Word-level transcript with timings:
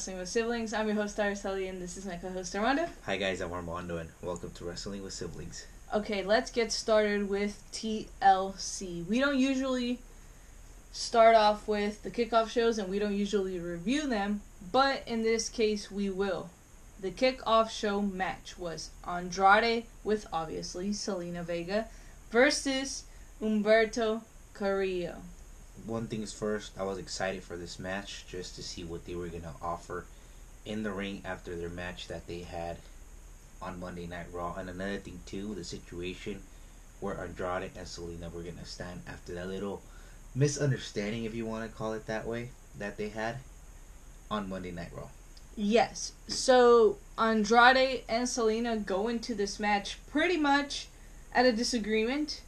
Wrestling 0.00 0.18
with 0.18 0.30
Siblings. 0.30 0.72
I'm 0.72 0.86
your 0.86 0.96
host, 0.96 1.18
Araceli, 1.18 1.68
and 1.68 1.82
this 1.82 1.98
is 1.98 2.06
my 2.06 2.16
co-host, 2.16 2.56
Armando. 2.56 2.86
Hi 3.04 3.18
guys, 3.18 3.42
I'm 3.42 3.52
Armando, 3.52 3.98
and 3.98 4.08
welcome 4.22 4.50
to 4.52 4.64
Wrestling 4.64 5.02
with 5.02 5.12
Siblings. 5.12 5.66
Okay, 5.92 6.22
let's 6.24 6.50
get 6.50 6.72
started 6.72 7.28
with 7.28 7.62
TLC. 7.70 9.06
We 9.06 9.20
don't 9.20 9.36
usually 9.36 9.98
start 10.90 11.36
off 11.36 11.68
with 11.68 12.02
the 12.02 12.10
kickoff 12.10 12.48
shows, 12.48 12.78
and 12.78 12.88
we 12.88 12.98
don't 12.98 13.14
usually 13.14 13.58
review 13.58 14.06
them, 14.06 14.40
but 14.72 15.02
in 15.06 15.22
this 15.22 15.50
case, 15.50 15.90
we 15.90 16.08
will. 16.08 16.48
The 17.02 17.10
kickoff 17.10 17.68
show 17.68 18.00
match 18.00 18.58
was 18.58 18.92
Andrade 19.06 19.84
with 20.02 20.26
obviously 20.32 20.92
Zelina 20.92 21.44
Vega 21.44 21.88
versus 22.30 23.04
Humberto 23.38 24.22
Carrillo. 24.54 25.16
One 25.86 26.06
thing 26.06 26.22
is 26.22 26.32
first, 26.32 26.72
I 26.78 26.84
was 26.84 26.98
excited 26.98 27.42
for 27.42 27.56
this 27.56 27.78
match 27.78 28.24
just 28.28 28.54
to 28.56 28.62
see 28.62 28.84
what 28.84 29.06
they 29.06 29.14
were 29.14 29.28
gonna 29.28 29.54
offer 29.62 30.04
in 30.64 30.82
the 30.82 30.90
ring 30.90 31.22
after 31.24 31.56
their 31.56 31.68
match 31.68 32.08
that 32.08 32.26
they 32.26 32.40
had 32.40 32.76
on 33.62 33.80
Monday 33.80 34.06
Night 34.06 34.26
Raw. 34.32 34.54
And 34.56 34.68
another 34.68 34.98
thing 34.98 35.20
too, 35.26 35.54
the 35.54 35.64
situation 35.64 36.42
where 37.00 37.20
Andrade 37.20 37.70
and 37.76 37.86
Zelina 37.86 38.32
were 38.32 38.42
gonna 38.42 38.64
stand 38.64 39.02
after 39.06 39.34
that 39.34 39.48
little 39.48 39.82
misunderstanding, 40.34 41.24
if 41.24 41.34
you 41.34 41.46
want 41.46 41.70
to 41.70 41.76
call 41.76 41.92
it 41.94 42.06
that 42.06 42.26
way, 42.26 42.50
that 42.78 42.96
they 42.96 43.08
had 43.08 43.36
on 44.30 44.48
Monday 44.48 44.70
Night 44.70 44.90
Raw. 44.94 45.08
Yes. 45.56 46.12
So 46.28 46.98
Andrade 47.18 48.04
and 48.08 48.26
Zelina 48.26 48.84
go 48.84 49.08
into 49.08 49.34
this 49.34 49.58
match 49.58 49.98
pretty 50.10 50.36
much 50.36 50.88
at 51.34 51.46
a 51.46 51.52
disagreement. 51.52 52.42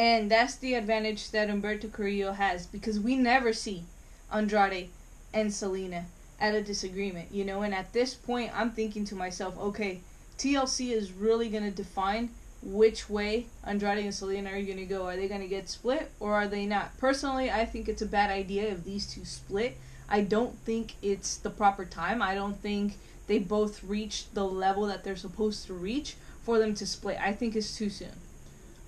And 0.00 0.30
that's 0.30 0.56
the 0.56 0.72
advantage 0.72 1.30
that 1.32 1.50
Humberto 1.50 1.92
Carrillo 1.92 2.32
has 2.32 2.66
because 2.66 2.98
we 2.98 3.16
never 3.16 3.52
see 3.52 3.84
Andrade 4.32 4.88
and 5.34 5.50
Zelina 5.50 6.04
at 6.40 6.54
a 6.54 6.62
disagreement, 6.62 7.28
you 7.30 7.44
know. 7.44 7.60
And 7.60 7.74
at 7.74 7.92
this 7.92 8.14
point, 8.14 8.50
I'm 8.58 8.70
thinking 8.70 9.04
to 9.04 9.14
myself, 9.14 9.58
okay, 9.58 10.00
TLC 10.38 10.92
is 10.92 11.12
really 11.12 11.50
going 11.50 11.64
to 11.64 11.70
define 11.70 12.30
which 12.62 13.10
way 13.10 13.44
Andrade 13.62 13.98
and 13.98 14.08
Zelina 14.08 14.46
are 14.46 14.62
going 14.62 14.78
to 14.78 14.86
go. 14.86 15.06
Are 15.06 15.16
they 15.16 15.28
going 15.28 15.42
to 15.42 15.46
get 15.46 15.68
split 15.68 16.10
or 16.18 16.32
are 16.32 16.48
they 16.48 16.64
not? 16.64 16.96
Personally, 16.96 17.50
I 17.50 17.66
think 17.66 17.86
it's 17.86 18.00
a 18.00 18.06
bad 18.06 18.30
idea 18.30 18.70
if 18.70 18.84
these 18.84 19.04
two 19.06 19.26
split. 19.26 19.76
I 20.08 20.22
don't 20.22 20.56
think 20.60 20.94
it's 21.02 21.36
the 21.36 21.50
proper 21.50 21.84
time. 21.84 22.22
I 22.22 22.34
don't 22.34 22.56
think 22.56 22.96
they 23.26 23.38
both 23.38 23.84
reached 23.84 24.34
the 24.34 24.46
level 24.46 24.86
that 24.86 25.04
they're 25.04 25.14
supposed 25.14 25.66
to 25.66 25.74
reach 25.74 26.16
for 26.42 26.58
them 26.58 26.74
to 26.76 26.86
split. 26.86 27.18
I 27.20 27.34
think 27.34 27.54
it's 27.54 27.76
too 27.76 27.90
soon. 27.90 28.16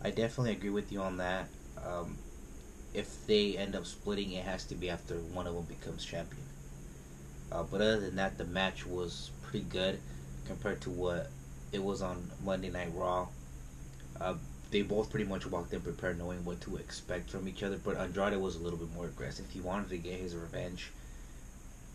I 0.05 0.11
definitely 0.11 0.53
agree 0.53 0.70
with 0.70 0.91
you 0.92 1.00
on 1.00 1.19
that. 1.19 1.47
Um, 1.84 2.17
if 2.95 3.27
they 3.27 3.56
end 3.56 3.75
up 3.75 3.86
splitting, 3.86 4.33
it 4.33 4.45
has 4.45 4.64
to 4.67 4.75
be 4.75 4.91
after 4.91 5.14
one 5.14 5.47
of 5.47 5.55
them 5.55 5.64
becomes 5.64 6.05
champion. 6.05 6.42
Uh, 7.50 7.62
but 7.62 7.81
other 7.81 8.00
than 8.00 8.17
that, 8.17 8.39
the 8.39 8.45
match 8.45 8.86
was 8.86 9.30
pretty 9.42 9.64
good 9.64 9.98
compared 10.47 10.80
to 10.83 10.91
what 10.91 11.30
it 11.70 11.83
was 11.83 12.03
on 12.03 12.30
Monday 12.45 12.70
Night 12.70 12.91
Raw. 12.95 13.28
Uh, 14.20 14.34
they 14.70 14.83
both 14.83 15.11
pretty 15.11 15.27
much 15.27 15.47
walked 15.47 15.73
in 15.73 15.80
prepared, 15.80 16.19
knowing 16.19 16.45
what 16.45 16.61
to 16.62 16.77
expect 16.77 17.30
from 17.30 17.47
each 17.47 17.62
other. 17.62 17.77
But 17.77 17.98
Andrade 17.98 18.36
was 18.39 18.56
a 18.56 18.58
little 18.58 18.78
bit 18.78 18.92
more 18.95 19.06
aggressive. 19.06 19.47
He 19.50 19.61
wanted 19.61 19.91
to 19.91 19.98
get 19.98 20.19
his 20.19 20.34
revenge 20.34 20.91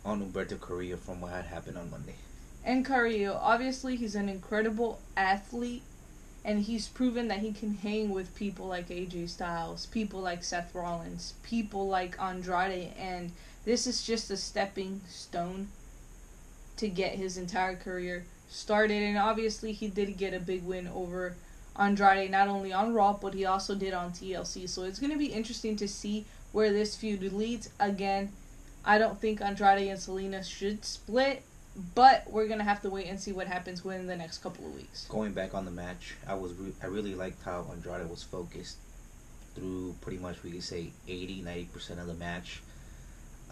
on 0.06 0.22
Humberto 0.22 0.60
Carrillo 0.60 0.98
from 0.98 1.22
what 1.22 1.32
had 1.32 1.46
happened 1.46 1.78
on 1.78 1.90
Monday. 1.90 2.16
And 2.64 2.86
Carrillo, 2.86 3.40
obviously, 3.42 3.96
he's 3.96 4.16
an 4.16 4.30
incredible 4.30 5.00
athlete, 5.16 5.84
and 6.48 6.62
he's 6.62 6.88
proven 6.88 7.28
that 7.28 7.40
he 7.40 7.52
can 7.52 7.74
hang 7.74 8.10
with 8.10 8.34
people 8.34 8.68
like 8.68 8.88
AJ 8.88 9.28
Styles, 9.28 9.86
people 9.88 10.22
like 10.22 10.46
Seth 10.46 10.74
Rollins, 10.74 11.34
people 11.44 11.90
like 11.90 12.20
Andrade, 12.22 12.94
and 12.98 13.34
this 13.66 13.86
is 13.86 14.02
just 14.02 14.32
a 14.32 14.38
stepping 14.38 15.02
stone 15.10 15.68
to 16.78 16.88
get 16.88 17.16
his 17.16 17.38
entire 17.38 17.76
career 17.76 18.24
started. 18.50 19.04
And 19.04 19.18
obviously, 19.18 19.74
he 19.74 19.90
did 19.90 20.18
get 20.18 20.34
a 20.34 20.40
big 20.40 20.64
win 20.64 20.88
over 20.88 21.36
Andrade, 21.78 22.32
not 22.32 22.48
only 22.48 22.72
on 22.72 22.94
Raw, 22.94 23.12
but 23.12 23.34
he 23.34 23.44
also 23.44 23.76
did 23.76 23.94
on 23.94 24.12
TLC. 24.12 24.70
So 24.70 24.84
it's 24.84 25.00
going 25.00 25.12
to 25.12 25.20
be 25.20 25.34
interesting 25.34 25.76
to 25.76 25.88
see 25.88 26.24
where 26.54 26.72
this 26.72 26.96
feud 26.96 27.34
leads. 27.34 27.72
Again, 27.78 28.32
I 28.86 28.98
don't 28.98 29.20
think 29.20 29.42
Andrade 29.42 29.90
and 29.90 30.00
Zelina 30.00 30.46
should 30.46 30.86
split, 30.86 31.44
but 31.96 32.24
we're 32.30 32.48
gonna 32.48 32.64
have 32.64 32.82
to 32.82 32.90
wait 32.90 33.08
and 33.08 33.20
see 33.20 33.32
what 33.32 33.48
happens 33.48 33.84
within 33.84 34.08
the 34.08 34.16
next 34.16 34.40
couple 34.40 34.66
of 34.66 34.76
weeks. 34.76 35.06
Going 35.10 35.34
back 35.34 35.54
on 35.54 35.66
the 35.66 35.72
match, 35.72 36.16
I 36.28 36.34
was 36.34 36.54
re- 36.54 36.74
I 36.82 36.88
really 36.88 37.14
liked 37.14 37.44
how 37.44 37.66
Andrade 37.72 38.10
was 38.10 38.24
focused 38.24 38.78
through 39.56 39.96
pretty 40.02 40.18
much 40.18 40.44
we 40.44 40.52
could 40.52 40.64
say 40.64 40.92
80 41.08 41.42
90 41.42 41.66
percent 41.66 42.00
of 42.00 42.08
the 42.08 42.14
match, 42.16 42.62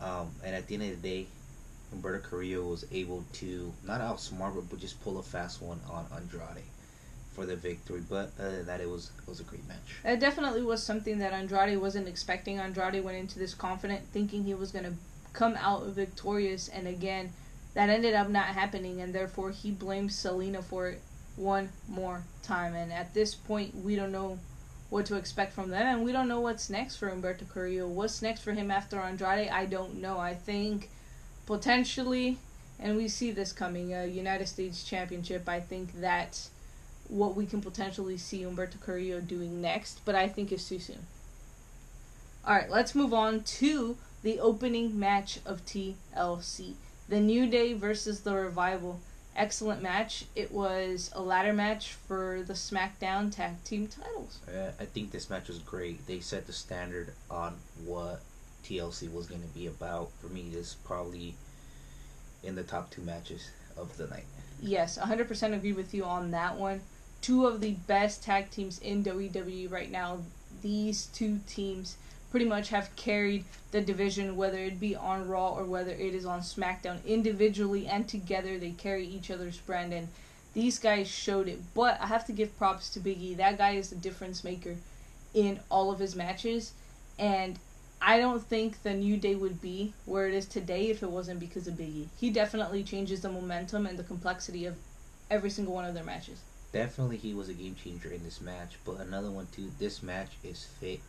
um, 0.01 0.31
and 0.43 0.55
at 0.55 0.67
the 0.67 0.75
end 0.75 0.83
of 0.83 1.01
the 1.01 1.07
day, 1.07 1.27
Humberto 1.93 2.23
Carrillo 2.23 2.69
was 2.69 2.85
able 2.91 3.23
to 3.33 3.73
not 3.85 4.01
outsmart 4.01 4.55
but, 4.55 4.69
but 4.69 4.79
just 4.79 5.01
pull 5.03 5.19
a 5.19 5.23
fast 5.23 5.61
one 5.61 5.79
on 5.89 6.05
Andrade 6.15 6.63
for 7.33 7.45
the 7.45 7.55
victory. 7.55 8.01
But 8.09 8.31
other 8.39 8.57
than 8.57 8.65
that, 8.65 8.81
it 8.81 8.89
was 8.89 9.11
it 9.19 9.27
was 9.27 9.39
a 9.39 9.43
great 9.43 9.67
match. 9.67 9.97
It 10.03 10.19
definitely 10.19 10.63
was 10.63 10.81
something 10.81 11.19
that 11.19 11.31
Andrade 11.31 11.77
wasn't 11.77 12.07
expecting. 12.07 12.57
Andrade 12.57 13.03
went 13.03 13.17
into 13.17 13.37
this 13.37 13.53
confident, 13.53 14.01
thinking 14.11 14.45
he 14.45 14.55
was 14.55 14.71
gonna 14.71 14.93
come 15.33 15.55
out 15.57 15.85
victorious, 15.87 16.69
and 16.69 16.87
again, 16.87 17.33
that 17.75 17.89
ended 17.89 18.15
up 18.15 18.29
not 18.29 18.47
happening, 18.47 19.01
and 19.01 19.13
therefore 19.13 19.51
he 19.51 19.69
blames 19.69 20.15
Zelina 20.15 20.63
for 20.63 20.87
it 20.89 21.01
one 21.35 21.69
more 21.87 22.23
time. 22.41 22.73
And 22.73 22.91
at 22.91 23.13
this 23.13 23.35
point, 23.35 23.75
we 23.75 23.95
don't 23.95 24.11
know 24.11 24.39
what 24.89 25.05
to 25.07 25.15
expect 25.15 25.53
from 25.53 25.69
them, 25.69 25.85
and 25.85 26.03
we 26.05 26.11
don't 26.11 26.27
know 26.27 26.39
what's 26.39 26.69
next 26.69 26.95
for 26.95 27.09
Humberto 27.09 27.47
Carrillo. 27.47 27.87
What's 27.87 28.21
next 28.21 28.41
for 28.41 28.53
him 28.53 28.71
after 28.71 28.99
Andrade? 28.99 29.49
I 29.49 29.65
don't 29.65 30.01
know. 30.01 30.17
I 30.17 30.33
think 30.33 30.89
potentially, 31.45 32.37
and 32.79 32.95
we 32.95 33.07
see 33.07 33.31
this 33.31 33.51
coming, 33.51 33.93
a 33.93 34.05
United 34.05 34.47
States 34.47 34.83
Championship. 34.83 35.47
I 35.47 35.59
think 35.59 35.99
that's 35.99 36.49
what 37.09 37.35
we 37.35 37.45
can 37.45 37.61
potentially 37.61 38.17
see 38.17 38.43
Humberto 38.43 38.79
Carrillo 38.79 39.19
doing 39.19 39.61
next, 39.61 39.99
but 40.05 40.15
I 40.15 40.27
think 40.27 40.51
it's 40.51 40.67
too 40.67 40.79
soon. 40.79 41.05
All 42.47 42.55
right, 42.55 42.69
let's 42.69 42.95
move 42.95 43.13
on 43.13 43.43
to 43.43 43.97
the 44.23 44.39
opening 44.39 44.97
match 44.97 45.39
of 45.45 45.65
TLC. 45.65 46.75
The 47.07 47.19
New 47.19 47.47
Day 47.47 47.73
versus 47.73 48.21
the 48.21 48.33
Revival. 48.33 48.99
Excellent 49.35 49.83
match. 49.83 50.25
It 50.35 50.51
was 50.51 51.11
a 51.13 51.21
ladder 51.21 51.53
match 51.53 51.93
for 51.93 52.41
the 52.47 52.53
SmackDown 52.53 53.33
Tag 53.35 53.63
Team 53.63 53.87
titles. 53.87 54.39
Uh, 54.47 54.71
I 54.79 54.85
think 54.85 55.11
this 55.11 55.29
match 55.29 55.47
was 55.47 55.59
great. 55.59 56.07
They 56.07 56.19
set 56.19 56.47
the 56.47 56.53
standard 56.53 57.11
on 57.29 57.57
what 57.83 58.21
TLC 58.63 59.11
was 59.11 59.27
going 59.27 59.41
to 59.41 59.47
be 59.49 59.67
about. 59.67 60.09
For 60.19 60.27
me, 60.27 60.49
this 60.51 60.73
probably 60.73 61.35
in 62.43 62.55
the 62.55 62.63
top 62.63 62.89
two 62.89 63.01
matches 63.01 63.51
of 63.77 63.95
the 63.97 64.07
night. 64.07 64.25
Yes, 64.61 64.97
100% 64.97 65.53
agree 65.53 65.73
with 65.73 65.93
you 65.93 66.05
on 66.05 66.31
that 66.31 66.55
one. 66.55 66.81
Two 67.21 67.45
of 67.45 67.61
the 67.61 67.73
best 67.87 68.23
tag 68.23 68.49
teams 68.49 68.79
in 68.79 69.03
WWE 69.03 69.71
right 69.71 69.91
now. 69.91 70.19
These 70.61 71.07
two 71.07 71.41
teams 71.47 71.97
pretty 72.35 72.45
much 72.45 72.67
have 72.67 72.93
carried 72.97 73.45
the 73.71 73.79
division, 73.79 74.35
whether 74.35 74.57
it 74.57 74.77
be 74.77 74.93
on 74.93 75.25
Raw 75.25 75.51
or 75.51 75.63
whether 75.63 75.91
it 75.91 76.13
is 76.13 76.25
on 76.25 76.41
SmackDown. 76.41 76.97
Individually 77.05 77.87
and 77.87 78.09
together, 78.09 78.59
they 78.59 78.71
carry 78.71 79.07
each 79.07 79.31
other's 79.31 79.55
brand, 79.59 79.93
and 79.93 80.09
these 80.53 80.77
guys 80.77 81.07
showed 81.07 81.47
it. 81.47 81.61
But 81.73 81.97
I 82.01 82.07
have 82.07 82.25
to 82.25 82.33
give 82.33 82.57
props 82.57 82.89
to 82.89 82.99
Biggie. 82.99 83.37
That 83.37 83.57
guy 83.57 83.75
is 83.75 83.89
the 83.89 83.95
difference 83.95 84.43
maker 84.43 84.75
in 85.33 85.61
all 85.71 85.93
of 85.93 85.99
his 85.99 86.13
matches, 86.13 86.73
and 87.17 87.57
I 88.01 88.19
don't 88.19 88.43
think 88.43 88.83
the 88.83 88.93
New 88.93 89.15
Day 89.15 89.35
would 89.35 89.61
be 89.61 89.93
where 90.03 90.27
it 90.27 90.33
is 90.33 90.45
today 90.45 90.89
if 90.89 91.03
it 91.03 91.11
wasn't 91.11 91.39
because 91.39 91.67
of 91.69 91.75
Biggie. 91.75 92.09
He 92.19 92.31
definitely 92.31 92.83
changes 92.83 93.21
the 93.21 93.31
momentum 93.31 93.85
and 93.85 93.97
the 93.97 94.03
complexity 94.03 94.65
of 94.65 94.75
every 95.31 95.51
single 95.51 95.73
one 95.73 95.85
of 95.85 95.93
their 95.93 96.03
matches. 96.03 96.41
Definitely, 96.73 97.15
he 97.15 97.33
was 97.33 97.47
a 97.47 97.53
game 97.53 97.77
changer 97.81 98.11
in 98.11 98.25
this 98.25 98.41
match. 98.41 98.73
But 98.83 98.99
another 98.99 99.31
one 99.31 99.47
too. 99.55 99.71
This 99.79 100.03
match 100.03 100.31
is 100.43 100.65
fit 100.81 100.99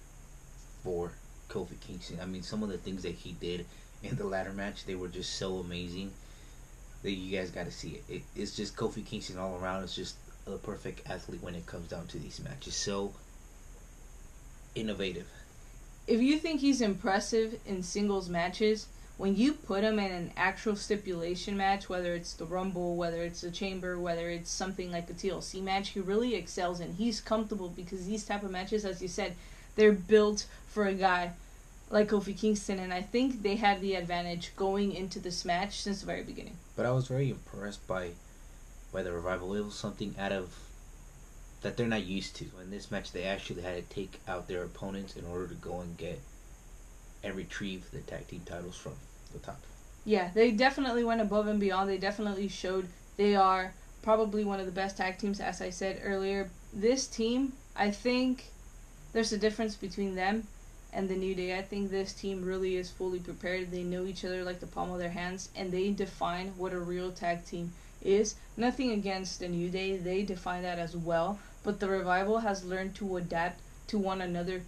for 0.87 1.11
Kofi 1.49 1.81
Kingston. 1.81 2.21
I 2.23 2.27
mean, 2.27 2.44
some 2.44 2.62
of 2.62 2.69
the 2.69 2.79
things 2.79 3.03
that 3.03 3.17
he 3.17 3.33
did 3.33 3.67
in 4.05 4.15
the 4.15 4.25
ladder 4.25 4.53
match, 4.53 4.87
they 4.87 4.94
were 4.94 5.09
just 5.09 5.35
so 5.35 5.56
amazing 5.56 6.12
that 7.03 7.11
you 7.11 7.37
guys 7.37 7.50
got 7.50 7.67
to 7.67 7.73
see 7.73 8.00
it. 8.00 8.05
it. 8.09 8.23
It's 8.37 8.55
just 8.55 8.77
Kofi 8.77 9.05
Kingston 9.05 9.37
all 9.37 9.59
around. 9.59 9.83
It's 9.83 9.97
just 9.97 10.15
a 10.47 10.53
perfect 10.53 11.09
athlete 11.11 11.43
when 11.43 11.56
it 11.56 11.67
comes 11.67 11.91
down 11.91 12.06
to 12.06 12.21
these 12.21 12.41
matches. 12.41 12.77
So 12.77 13.12
innovative. 14.77 15.27
If 16.06 16.21
you 16.21 16.38
think 16.38 16.61
he's 16.61 16.81
impressive 16.81 17.59
in 17.67 17.82
singles 17.82 18.29
matches, 18.29 18.87
when 19.17 19.35
you 19.35 19.55
put 19.55 19.82
him 19.82 19.99
in 19.99 20.12
an 20.12 20.32
actual 20.37 20.77
stipulation 20.77 21.56
match, 21.56 21.89
whether 21.89 22.15
it's 22.15 22.35
the 22.35 22.44
Rumble, 22.44 22.94
whether 22.94 23.23
it's 23.23 23.41
the 23.41 23.50
Chamber, 23.50 23.99
whether 23.99 24.31
it's 24.31 24.50
something 24.50 24.93
like 24.93 25.09
the 25.09 25.15
TLC 25.15 25.61
match, 25.65 25.89
he 25.89 26.00
really 26.00 26.37
excels 26.37 26.79
and 26.79 26.94
he's 26.94 27.21
comfortable 27.21 27.71
because 27.71 28.06
these 28.06 28.25
type 28.25 28.44
of 28.44 28.53
matches, 28.53 28.85
as 28.85 29.03
you 29.03 29.09
said, 29.09 29.35
they're 29.76 29.93
built 29.93 30.46
for 30.69 30.87
a 30.87 30.94
guy 30.94 31.32
like 31.90 32.08
Kofi 32.08 32.37
Kingston, 32.37 32.78
and 32.81 32.93
I 32.93 33.02
think 33.02 33.43
they 33.43 33.56
had 33.56 33.81
the 33.81 33.94
advantage 33.94 34.52
going 34.56 34.93
into 34.93 35.20
this 35.20 35.44
match 35.44 35.81
since 35.81 36.00
the 36.00 36.06
very 36.06 36.23
beginning. 36.23 36.56
But 36.75 36.87
I 36.87 36.90
was 36.90 37.06
very 37.06 37.31
impressed 37.31 37.87
by 37.87 38.11
by 38.93 39.02
the 39.02 39.12
revival. 39.12 39.55
It 39.55 39.64
was 39.64 39.75
something 39.75 40.14
out 40.19 40.32
of 40.32 40.55
that 41.62 41.76
they're 41.76 41.87
not 41.87 42.05
used 42.05 42.37
to. 42.37 42.44
In 42.62 42.70
this 42.70 42.90
match, 42.90 43.12
they 43.12 43.25
actually 43.25 43.62
had 43.62 43.76
to 43.76 43.94
take 43.94 44.20
out 44.26 44.49
their 44.49 44.64
opponents 44.64 45.17
in 45.17 45.25
order 45.25 45.49
to 45.49 45.55
go 45.55 45.81
and 45.81 45.96
get 45.96 46.20
and 47.22 47.34
retrieve 47.34 47.90
the 47.90 48.00
tag 48.00 48.29
team 48.29 48.43
titles 48.44 48.76
from 48.76 48.93
the 49.32 49.38
top. 49.38 49.61
Yeah, 50.05 50.31
they 50.34 50.52
definitely 50.52 51.02
went 51.02 51.20
above 51.20 51.49
and 51.49 51.58
beyond. 51.58 51.90
They 51.90 51.99
definitely 51.99 52.49
showed 52.49 52.88
they 53.17 53.34
are 53.34 53.75
probably 54.02 54.44
one 54.44 54.61
of 54.61 54.67
the 54.67 54.72
best 54.72 54.96
tag 54.96 55.19
teams, 55.19 55.40
as 55.40 55.61
I 55.61 55.70
said 55.70 56.00
earlier. 56.05 56.50
This 56.72 57.06
team, 57.06 57.55
I 57.75 57.90
think 57.90 58.44
there's 59.17 59.33
a 59.33 59.39
difference 59.39 59.77
between 59.77 60.15
them 60.15 60.47
and 60.93 61.09
the 61.09 61.17
New 61.17 61.35
Day. 61.35 61.59
I 61.59 61.63
think 61.63 61.91
this 61.91 62.13
team 62.13 62.45
really 62.45 62.77
is 62.77 62.91
fully 62.91 63.19
prepared. 63.19 63.71
They 63.71 63.83
know 63.83 64.05
each 64.05 64.27
other 64.27 64.45
like 64.45 64.61
the 64.61 64.67
palm 64.67 64.91
of 64.91 64.99
their 64.99 65.09
hands, 65.09 65.49
and 65.57 65.73
they 65.73 65.89
define 65.89 66.49
what 66.59 66.75
a 66.75 66.79
real 66.79 67.11
tag 67.11 67.47
team 67.47 67.73
is. 68.03 68.35
Nothing 68.59 68.91
against 68.91 69.41
the 69.41 69.49
New 69.49 69.71
Day, 69.71 69.97
they 69.97 70.23
define 70.23 70.65
that 70.65 70.79
as 70.79 70.95
well. 70.95 71.39
But 71.63 71.81
the 71.81 71.89
Revival 71.89 72.41
has 72.41 72.63
learned 72.63 72.95
to 72.97 73.17
adapt 73.17 73.59
to 73.87 73.97
one 73.97 74.21
another 74.21 74.61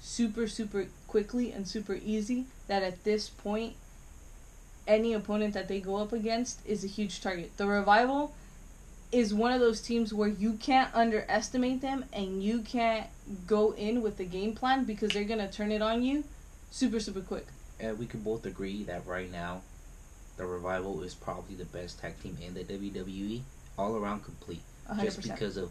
super, 0.00 0.46
super 0.46 0.86
quickly 1.08 1.50
and 1.50 1.66
super 1.66 1.98
easy. 2.04 2.46
That 2.68 2.84
at 2.84 3.02
this 3.02 3.28
point, 3.28 3.74
any 4.86 5.12
opponent 5.12 5.54
that 5.54 5.66
they 5.66 5.80
go 5.80 5.96
up 5.96 6.12
against 6.12 6.64
is 6.64 6.84
a 6.84 6.86
huge 6.86 7.20
target. 7.20 7.56
The 7.56 7.66
Revival 7.66 8.32
is 9.10 9.34
one 9.34 9.50
of 9.50 9.58
those 9.58 9.80
teams 9.80 10.14
where 10.14 10.28
you 10.28 10.52
can't 10.52 10.94
underestimate 10.94 11.80
them 11.80 12.04
and 12.12 12.44
you 12.44 12.60
can't 12.60 13.08
go 13.46 13.72
in 13.72 14.02
with 14.02 14.16
the 14.16 14.24
game 14.24 14.54
plan 14.54 14.84
because 14.84 15.10
they're 15.10 15.24
going 15.24 15.40
to 15.40 15.50
turn 15.50 15.72
it 15.72 15.82
on 15.82 16.02
you 16.02 16.24
super, 16.70 17.00
super 17.00 17.20
quick. 17.20 17.46
And 17.80 17.98
we 17.98 18.06
can 18.06 18.20
both 18.20 18.46
agree 18.46 18.82
that 18.84 19.06
right 19.06 19.30
now, 19.30 19.62
the 20.36 20.46
Revival 20.46 21.02
is 21.02 21.14
probably 21.14 21.56
the 21.56 21.64
best 21.64 22.00
tag 22.00 22.20
team 22.22 22.36
in 22.44 22.54
the 22.54 22.64
WWE, 22.64 23.42
all 23.76 23.96
around 23.96 24.24
complete. 24.24 24.62
100%. 24.90 25.02
Just 25.02 25.22
because 25.22 25.56
of 25.56 25.70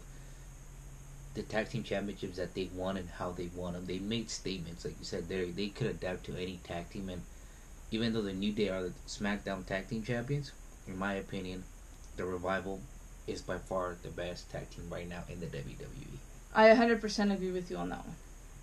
the 1.34 1.42
tag 1.42 1.68
team 1.68 1.82
championships 1.82 2.36
that 2.36 2.54
they 2.54 2.68
won 2.74 2.96
and 2.96 3.08
how 3.08 3.30
they 3.30 3.48
won 3.54 3.74
them. 3.74 3.86
They 3.86 3.98
made 3.98 4.30
statements, 4.30 4.84
like 4.84 4.98
you 4.98 5.04
said, 5.04 5.28
they 5.28 5.50
they 5.50 5.68
could 5.68 5.88
adapt 5.88 6.24
to 6.24 6.36
any 6.36 6.60
tag 6.64 6.90
team. 6.90 7.08
And 7.08 7.22
even 7.90 8.12
though 8.12 8.22
the 8.22 8.32
New 8.32 8.52
Day 8.52 8.68
are 8.68 8.82
the 8.82 8.92
SmackDown 9.06 9.64
tag 9.64 9.88
team 9.88 10.02
champions, 10.02 10.52
in 10.86 10.98
my 10.98 11.14
opinion, 11.14 11.64
the 12.16 12.24
Revival 12.24 12.80
is 13.26 13.42
by 13.42 13.58
far 13.58 13.96
the 14.02 14.08
best 14.08 14.50
tag 14.50 14.70
team 14.70 14.88
right 14.90 15.08
now 15.08 15.22
in 15.28 15.40
the 15.40 15.46
WWE. 15.46 16.18
I 16.54 16.68
100% 16.68 17.32
agree 17.32 17.50
with 17.50 17.70
you 17.70 17.76
on 17.76 17.90
that 17.90 18.04
one. 18.04 18.16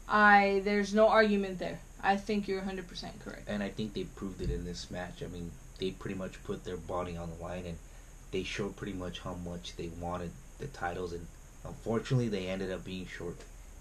I 0.08 0.62
there's 0.64 0.94
no 0.94 1.08
argument 1.08 1.60
there. 1.60 1.80
I 2.04 2.18
think 2.18 2.48
you're 2.48 2.62
100% 2.62 2.88
correct. 3.24 3.48
And 3.48 3.64
I 3.64 3.70
think 3.70 3.94
they 3.94 4.04
proved 4.04 4.42
it 4.42 4.52
in 4.52 4.66
this 4.66 4.92
match. 4.92 5.24
I 5.24 5.28
mean, 5.28 5.52
they 5.80 5.92
pretty 5.92 6.16
much 6.16 6.44
put 6.44 6.64
their 6.64 6.78
body 6.78 7.18
on 7.18 7.30
the 7.30 7.44
line 7.44 7.66
and 7.66 7.78
they 8.32 8.44
showed 8.44 8.76
pretty 8.76 8.94
much 8.94 9.20
how 9.20 9.34
much 9.34 9.76
they 9.76 9.90
wanted 10.00 10.32
the 10.60 10.68
titles 10.68 11.14
and 11.14 11.26
unfortunately 11.66 12.28
they 12.28 12.48
ended 12.48 12.72
up 12.72 12.86
being 12.86 13.08
short. 13.08 13.38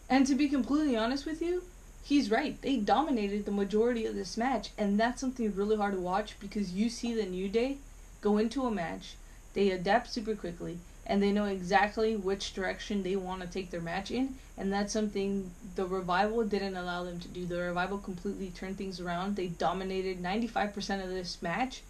And 0.08 0.26
to 0.26 0.34
be 0.34 0.48
completely 0.48 0.96
honest 0.96 1.26
with 1.26 1.42
you, 1.42 1.64
he's 2.02 2.30
right. 2.30 2.60
They 2.62 2.76
dominated 2.76 3.44
the 3.44 3.52
majority 3.52 4.06
of 4.06 4.14
this 4.14 4.36
match 4.36 4.70
and 4.78 4.98
that's 4.98 5.20
something 5.20 5.54
really 5.54 5.76
hard 5.76 5.94
to 5.94 6.00
watch 6.00 6.38
because 6.40 6.72
you 6.72 6.88
see 6.88 7.14
the 7.14 7.26
New 7.26 7.48
Day 7.48 7.78
go 8.20 8.38
into 8.38 8.64
a 8.64 8.70
match, 8.70 9.16
they 9.52 9.70
adapt 9.70 10.12
super 10.12 10.34
quickly 10.34 10.78
and 11.06 11.22
they 11.22 11.32
know 11.32 11.44
exactly 11.44 12.16
which 12.16 12.54
direction 12.54 13.02
they 13.02 13.16
want 13.16 13.42
to 13.42 13.46
take 13.46 13.70
their 13.70 13.80
match 13.80 14.10
in 14.10 14.34
and 14.56 14.72
that's 14.72 14.92
something 14.92 15.50
the 15.74 15.84
revival 15.84 16.44
didn't 16.44 16.76
allow 16.76 17.04
them 17.04 17.18
to 17.20 17.28
do. 17.28 17.44
The 17.44 17.58
revival 17.58 17.98
completely 17.98 18.50
turned 18.50 18.78
things 18.78 19.00
around. 19.00 19.36
They 19.36 19.48
dominated 19.48 20.22
95% 20.22 21.02
of 21.02 21.10
this 21.10 21.42
match 21.42 21.82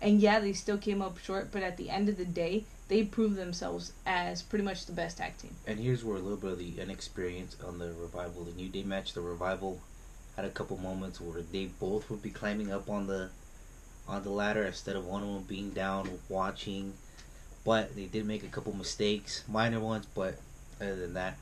and 0.00 0.20
yeah 0.20 0.40
they 0.40 0.52
still 0.52 0.78
came 0.78 1.02
up 1.02 1.18
short 1.18 1.50
but 1.52 1.62
at 1.62 1.76
the 1.76 1.90
end 1.90 2.08
of 2.08 2.16
the 2.16 2.24
day 2.24 2.64
they 2.90 3.04
proved 3.04 3.36
themselves 3.36 3.92
as 4.04 4.42
pretty 4.42 4.64
much 4.64 4.86
the 4.86 4.92
best 4.92 5.18
tag 5.18 5.38
team. 5.38 5.54
And 5.64 5.78
here's 5.78 6.04
where 6.04 6.16
a 6.16 6.20
little 6.20 6.36
bit 6.36 6.50
of 6.50 6.58
the 6.58 6.80
inexperience 6.80 7.56
on 7.64 7.78
the 7.78 7.92
revival, 7.92 8.42
the 8.42 8.52
New 8.52 8.68
Day 8.68 8.82
match, 8.82 9.12
the 9.12 9.20
revival 9.20 9.80
had 10.34 10.44
a 10.44 10.50
couple 10.50 10.76
moments 10.76 11.20
where 11.20 11.40
they 11.40 11.66
both 11.66 12.10
would 12.10 12.20
be 12.20 12.30
climbing 12.30 12.72
up 12.72 12.90
on 12.90 13.06
the 13.06 13.30
on 14.08 14.24
the 14.24 14.30
ladder 14.30 14.64
instead 14.64 14.96
of 14.96 15.06
one 15.06 15.22
of 15.22 15.28
them 15.28 15.44
being 15.44 15.70
down 15.70 16.18
watching. 16.28 16.92
But 17.64 17.94
they 17.94 18.06
did 18.06 18.24
make 18.26 18.42
a 18.42 18.48
couple 18.48 18.72
mistakes, 18.74 19.44
minor 19.48 19.80
ones, 19.80 20.06
but 20.14 20.36
other 20.80 20.96
than 20.96 21.14
that, 21.14 21.36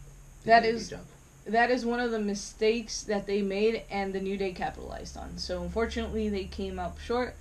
they 0.45 0.51
That 0.51 0.61
did 0.63 0.75
a 0.75 0.77
is- 0.79 0.89
good 0.89 0.97
job. 0.97 1.07
that 1.47 1.71
is 1.71 1.87
one 1.87 2.01
of 2.01 2.11
the 2.11 2.19
mistakes 2.19 3.03
that 3.05 3.27
they 3.27 3.41
made 3.41 3.83
and 3.91 4.13
the 4.13 4.21
new 4.21 4.37
day 4.37 4.53
capitalized 4.53 5.17
on. 5.17 5.39
So 5.39 5.63
unfortunately 5.63 6.29
they 6.29 6.45
came 6.45 6.79
up 6.79 6.99
short 7.01 7.35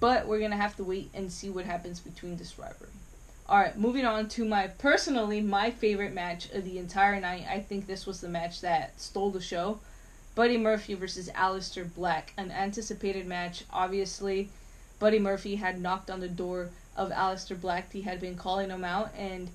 but 0.00 0.26
we're 0.26 0.40
gonna 0.40 0.56
have 0.56 0.76
to 0.76 0.84
wait 0.84 1.08
and 1.14 1.32
see 1.32 1.48
what 1.48 1.64
happens 1.64 2.00
between 2.00 2.36
this 2.36 2.58
rivalry. 2.58 2.92
All 3.48 3.58
right 3.58 3.76
moving 3.78 4.04
on 4.04 4.28
to 4.30 4.44
my 4.44 4.66
personally 4.66 5.40
my 5.40 5.70
favorite 5.70 6.12
match 6.12 6.50
of 6.52 6.64
the 6.64 6.78
entire 6.78 7.18
night. 7.20 7.46
I 7.48 7.60
think 7.60 7.86
this 7.86 8.04
was 8.06 8.20
the 8.20 8.28
match 8.28 8.60
that 8.60 9.00
stole 9.00 9.30
the 9.30 9.40
show. 9.40 9.80
Buddy 10.34 10.58
murphy 10.58 10.94
versus 10.94 11.28
Aleister 11.30 11.84
black. 11.94 12.32
An 12.36 12.50
anticipated 12.52 13.26
match 13.26 13.64
obviously. 13.72 14.50
Buddy 14.98 15.18
murphy 15.18 15.56
had 15.56 15.80
knocked 15.80 16.10
on 16.10 16.20
the 16.20 16.28
door 16.28 16.70
of 16.98 17.10
Aleister 17.10 17.58
black 17.58 17.92
he 17.92 18.02
had 18.02 18.20
been 18.20 18.36
calling 18.36 18.68
him 18.68 18.84
out 18.84 19.14
and 19.16 19.48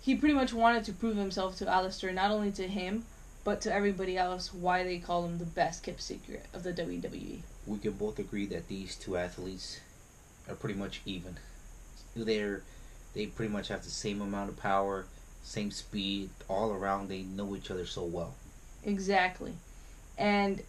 he 0.00 0.16
pretty 0.16 0.34
much 0.34 0.52
wanted 0.52 0.84
to 0.84 0.92
prove 0.92 1.16
himself 1.16 1.56
to 1.58 1.66
Aleister, 1.66 2.12
not 2.12 2.32
only 2.32 2.50
to 2.52 2.66
him, 2.66 3.04
but 3.44 3.60
to 3.60 3.72
everybody 3.72 4.18
else, 4.18 4.52
why 4.52 4.82
they 4.82 4.98
call 4.98 5.24
him 5.24 5.38
the 5.38 5.44
best 5.44 5.84
kept 5.84 6.02
secret 6.02 6.44
of 6.52 6.64
the. 6.64 6.72
WWE. 6.72 7.42
We 7.66 7.78
can 7.78 7.92
both 7.92 8.18
agree 8.18 8.46
that 8.46 8.66
these 8.66 8.96
two 8.96 9.16
athletes 9.16 9.78
are 10.48 10.56
pretty 10.56 10.74
much 10.74 11.02
even. 11.06 11.38
They're 12.16 12.62
they 13.14 13.26
pretty 13.26 13.52
much 13.52 13.68
have 13.68 13.84
the 13.84 13.90
same 13.90 14.20
amount 14.20 14.48
of 14.48 14.56
power, 14.56 15.06
same 15.44 15.70
speed, 15.70 16.30
all 16.48 16.72
around. 16.72 17.08
They 17.08 17.22
know 17.22 17.54
each 17.54 17.70
other 17.70 17.86
so 17.86 18.04
well. 18.04 18.34
Exactly. 18.84 19.52
And 20.18 20.62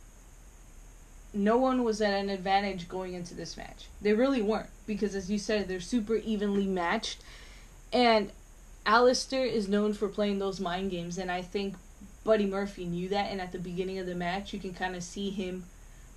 no 1.33 1.57
one 1.57 1.83
was 1.83 2.01
at 2.01 2.13
an 2.13 2.29
advantage 2.29 2.87
going 2.87 3.13
into 3.13 3.33
this 3.33 3.57
match. 3.57 3.87
They 4.01 4.13
really 4.13 4.41
weren't, 4.41 4.69
because 4.85 5.15
as 5.15 5.31
you 5.31 5.39
said, 5.39 5.67
they're 5.67 5.79
super 5.79 6.15
evenly 6.15 6.67
matched. 6.67 7.21
And 7.91 8.31
Aleister 8.85 9.45
is 9.49 9.67
known 9.67 9.93
for 9.93 10.07
playing 10.07 10.39
those 10.39 10.59
mind 10.59 10.91
games, 10.91 11.17
and 11.17 11.31
I 11.31 11.41
think 11.41 11.75
Buddy 12.23 12.45
Murphy 12.45 12.85
knew 12.85 13.09
that. 13.09 13.31
And 13.31 13.41
at 13.41 13.51
the 13.51 13.59
beginning 13.59 13.99
of 13.99 14.05
the 14.05 14.15
match, 14.15 14.53
you 14.53 14.59
can 14.59 14.73
kind 14.73 14.95
of 14.95 15.03
see 15.03 15.29
him 15.29 15.65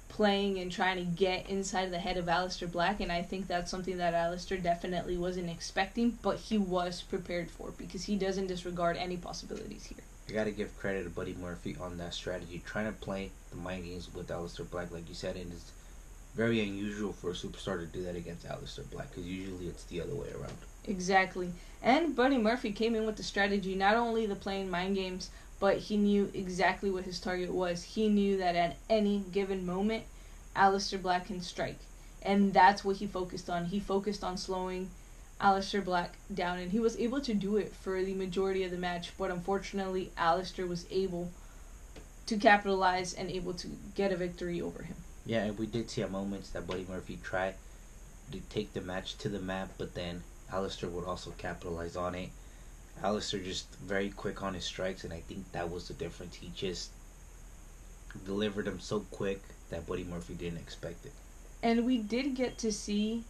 playing 0.08 0.58
and 0.58 0.70
trying 0.70 0.96
to 0.96 1.04
get 1.04 1.48
inside 1.48 1.90
the 1.90 1.98
head 1.98 2.16
of 2.16 2.26
Aleister 2.26 2.70
Black. 2.70 3.00
And 3.00 3.10
I 3.10 3.22
think 3.22 3.46
that's 3.46 3.70
something 3.70 3.98
that 3.98 4.14
Aleister 4.14 4.62
definitely 4.62 5.16
wasn't 5.16 5.50
expecting, 5.50 6.18
but 6.22 6.38
he 6.38 6.58
was 6.58 7.02
prepared 7.02 7.50
for 7.50 7.72
because 7.76 8.04
he 8.04 8.16
doesn't 8.16 8.46
disregard 8.46 8.96
any 8.96 9.16
possibilities 9.16 9.86
here. 9.86 10.04
You 10.28 10.34
got 10.34 10.44
to 10.44 10.50
give 10.50 10.76
credit 10.78 11.04
to 11.04 11.10
Buddy 11.10 11.34
Murphy 11.34 11.76
on 11.80 11.98
that 11.98 12.12
strategy, 12.12 12.60
trying 12.66 12.86
to 12.86 12.92
play 12.92 13.30
the 13.50 13.56
mind 13.56 13.84
games 13.84 14.12
with 14.12 14.28
Aleister 14.28 14.68
Black, 14.68 14.90
like 14.90 15.08
you 15.08 15.14
said, 15.14 15.36
and 15.36 15.52
it's 15.52 15.70
very 16.34 16.60
unusual 16.60 17.12
for 17.12 17.30
a 17.30 17.32
superstar 17.32 17.78
to 17.78 17.86
do 17.86 18.02
that 18.04 18.16
against 18.16 18.46
Aleister 18.46 18.88
Black 18.90 19.08
because 19.10 19.24
usually 19.24 19.68
it's 19.68 19.84
the 19.84 20.00
other 20.00 20.14
way 20.14 20.28
around. 20.38 20.56
Exactly. 20.84 21.52
And 21.82 22.14
Buddy 22.14 22.38
Murphy 22.38 22.72
came 22.72 22.94
in 22.94 23.06
with 23.06 23.16
the 23.16 23.22
strategy, 23.22 23.74
not 23.74 23.96
only 23.96 24.26
the 24.26 24.34
playing 24.34 24.68
mind 24.68 24.96
games, 24.96 25.30
but 25.60 25.78
he 25.78 25.96
knew 25.96 26.30
exactly 26.34 26.90
what 26.90 27.04
his 27.04 27.20
target 27.20 27.52
was. 27.52 27.82
He 27.82 28.08
knew 28.08 28.36
that 28.38 28.56
at 28.56 28.76
any 28.90 29.24
given 29.32 29.64
moment, 29.64 30.04
Aleister 30.54 31.00
Black 31.00 31.26
can 31.26 31.40
strike. 31.40 31.78
And 32.20 32.52
that's 32.52 32.84
what 32.84 32.96
he 32.96 33.06
focused 33.06 33.48
on. 33.48 33.66
He 33.66 33.78
focused 33.78 34.24
on 34.24 34.36
slowing 34.36 34.90
Aleister 35.40 35.84
Black 35.84 36.16
down, 36.32 36.58
and 36.58 36.72
he 36.72 36.80
was 36.80 36.96
able 36.96 37.20
to 37.20 37.34
do 37.34 37.56
it 37.56 37.74
for 37.74 38.02
the 38.02 38.14
majority 38.14 38.64
of 38.64 38.70
the 38.70 38.78
match. 38.78 39.12
But 39.18 39.30
unfortunately, 39.30 40.12
Aleister 40.16 40.66
was 40.66 40.86
able 40.90 41.30
to 42.26 42.36
capitalize 42.36 43.14
and 43.14 43.30
able 43.30 43.54
to 43.54 43.68
get 43.94 44.12
a 44.12 44.16
victory 44.16 44.60
over 44.60 44.82
him. 44.82 44.96
Yeah, 45.24 45.44
and 45.44 45.58
we 45.58 45.66
did 45.66 45.90
see 45.90 46.02
at 46.02 46.10
moments 46.10 46.50
that 46.50 46.66
Buddy 46.66 46.86
Murphy 46.88 47.18
tried 47.22 47.54
to 48.32 48.40
take 48.48 48.72
the 48.72 48.80
match 48.80 49.16
to 49.18 49.28
the 49.28 49.38
map, 49.38 49.70
but 49.78 49.94
then 49.94 50.22
Aleister 50.52 50.90
would 50.90 51.04
also 51.04 51.32
capitalize 51.38 51.96
on 51.96 52.14
it. 52.14 52.30
Aleister 53.02 53.44
just 53.44 53.74
very 53.76 54.10
quick 54.10 54.42
on 54.42 54.54
his 54.54 54.64
strikes, 54.64 55.04
and 55.04 55.12
I 55.12 55.20
think 55.20 55.52
that 55.52 55.70
was 55.70 55.88
the 55.88 55.94
difference. 55.94 56.36
He 56.36 56.50
just 56.54 56.90
delivered 58.24 58.64
them 58.64 58.80
so 58.80 59.00
quick 59.10 59.42
that 59.70 59.86
Buddy 59.86 60.04
Murphy 60.04 60.34
didn't 60.34 60.58
expect 60.58 61.04
it. 61.04 61.12
And 61.62 61.84
we 61.84 61.98
did 61.98 62.34
get 62.34 62.56
to 62.58 62.72
see 62.72 63.24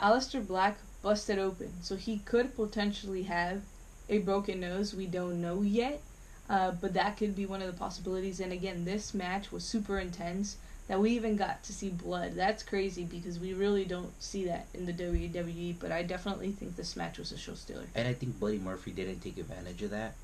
Aleister 0.00 0.44
Black 0.46 0.78
busted 1.02 1.38
open, 1.38 1.72
so 1.82 1.96
he 1.96 2.18
could 2.18 2.54
potentially 2.54 3.24
have 3.24 3.62
a 4.08 4.18
broken 4.18 4.60
nose. 4.60 4.94
We 4.94 5.06
don't 5.06 5.40
know 5.40 5.62
yet, 5.62 6.00
uh, 6.48 6.72
but 6.72 6.94
that 6.94 7.16
could 7.16 7.34
be 7.34 7.46
one 7.46 7.60
of 7.60 7.66
the 7.66 7.78
possibilities. 7.78 8.40
And 8.40 8.52
again, 8.52 8.84
this 8.84 9.12
match 9.14 9.50
was 9.52 9.64
super 9.64 9.98
intense. 9.98 10.56
That 10.88 11.00
we 11.00 11.12
even 11.12 11.36
got 11.36 11.62
to 11.64 11.72
see 11.72 11.90
blood. 11.90 12.34
That's 12.34 12.62
crazy 12.62 13.04
because 13.04 13.38
we 13.38 13.54
really 13.54 13.84
don't 13.84 14.12
see 14.20 14.44
that 14.46 14.66
in 14.74 14.84
the 14.84 14.92
WWE. 14.92 15.76
But 15.78 15.92
I 15.92 16.02
definitely 16.02 16.50
think 16.50 16.76
this 16.76 16.96
match 16.96 17.18
was 17.18 17.30
a 17.32 17.38
show 17.38 17.54
stealer. 17.54 17.86
And 17.94 18.08
I 18.08 18.12
think 18.14 18.38
Buddy 18.38 18.58
Murphy 18.58 18.90
didn't 18.90 19.20
take 19.20 19.38
advantage 19.38 19.82
of 19.82 19.90
that. 19.90 20.14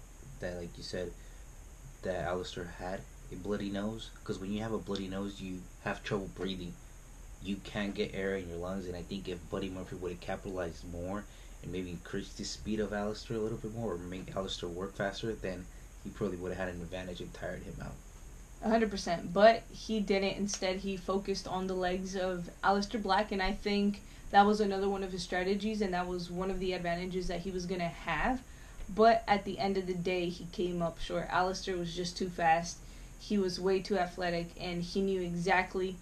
That, 0.41 0.59
like 0.59 0.77
you 0.77 0.83
said, 0.83 1.13
that 2.03 2.27
Aleister 2.27 2.73
had 2.79 3.01
a 3.33 3.37
bloody 3.37 3.71
nose. 3.71 4.11
Because 4.19 4.41
when 4.41 4.53
you 4.53 4.61
have 4.63 4.73
a 4.73 4.79
bloody 4.79 5.09
nose, 5.09 5.41
you 5.41 5.61
have 5.85 6.03
trouble 6.03 6.29
breathing. 6.35 6.75
You 7.43 7.57
can't 7.57 7.95
get 7.95 8.15
air 8.15 8.37
in 8.37 8.49
your 8.49 8.59
lungs. 8.59 8.87
And 8.87 8.97
I 8.97 9.03
think 9.03 9.29
if 9.29 9.39
Buddy 9.51 9.69
Murphy 9.69 9.97
would 9.97 10.13
have 10.13 10.21
capitalized 10.21 10.91
more 10.93 11.25
and 11.63 11.73
maybe 11.73 11.91
increased 11.91 12.39
the 12.39 12.45
speed 12.45 12.81
of 12.81 12.91
Aleister 12.91 13.37
a 13.37 13.39
little 13.39 13.59
bit 13.59 13.75
more 13.75 13.95
or 13.95 13.99
make 13.99 14.35
Aleister 14.35 14.69
work 14.69 14.95
faster, 14.95 15.33
then 15.35 15.67
he 16.05 16.11
probably 16.11 16.37
would 16.37 16.53
have 16.53 16.69
had 16.69 16.75
an 16.75 16.81
advantage 16.81 17.21
and 17.21 17.33
tired 17.35 17.63
him 17.63 17.77
out. 17.83 17.95
100%. 18.65 19.33
But 19.33 19.63
he 19.73 20.01
didn't. 20.01 20.37
Instead, 20.37 20.79
he 20.79 20.97
focused 20.97 21.47
on 21.47 21.67
the 21.67 21.75
legs 21.75 22.17
of 22.17 22.51
Aleister 22.65 23.01
Black, 23.01 23.31
and 23.31 23.43
I 23.43 23.53
think 23.53 24.03
that 24.31 24.47
was 24.47 24.61
another 24.61 24.89
one 24.89 25.03
of 25.03 25.13
his 25.13 25.23
strategies, 25.23 25.81
and 25.81 25.95
that 25.95 26.07
was 26.07 26.31
one 26.31 26.51
of 26.51 26.59
the 26.59 26.73
advantages 26.73 27.29
that 27.29 27.41
he 27.41 27.51
was 27.51 27.67
going 27.67 27.81
to 27.81 27.87
have. 27.87 28.43
But 28.95 29.23
at 29.29 29.45
the 29.45 29.59
end 29.59 29.77
of 29.77 29.87
the 29.87 29.95
day, 29.95 30.29
he 30.29 30.47
came 30.47 30.83
up 30.83 30.99
short. 30.99 31.29
Aleister 31.29 31.79
was 31.79 31.95
just 31.95 32.17
too 32.17 32.29
fast. 32.29 32.79
He 33.21 33.39
was 33.39 33.61
way 33.61 33.81
too 33.81 33.99
athletic, 33.99 34.49
and 34.61 34.83
he 34.83 35.01
knew 35.03 35.21
exactly 35.21 35.97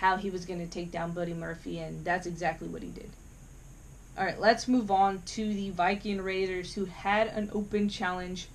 how 0.00 0.16
he 0.16 0.30
was 0.30 0.46
going 0.46 0.60
to 0.60 0.66
take 0.66 0.90
down 0.90 1.12
Buddy 1.12 1.34
Murphy, 1.34 1.78
and 1.78 2.04
that's 2.04 2.26
exactly 2.26 2.68
what 2.68 2.82
he 2.82 2.88
did. 2.88 3.10
All 4.16 4.24
right, 4.24 4.40
let's 4.40 4.66
move 4.66 4.90
on 4.90 5.22
to 5.26 5.52
the 5.52 5.70
Viking 5.70 6.22
Raiders, 6.22 6.74
who 6.74 6.86
had 6.86 7.28
an 7.28 7.50
open 7.52 7.88
challenge 7.88 8.48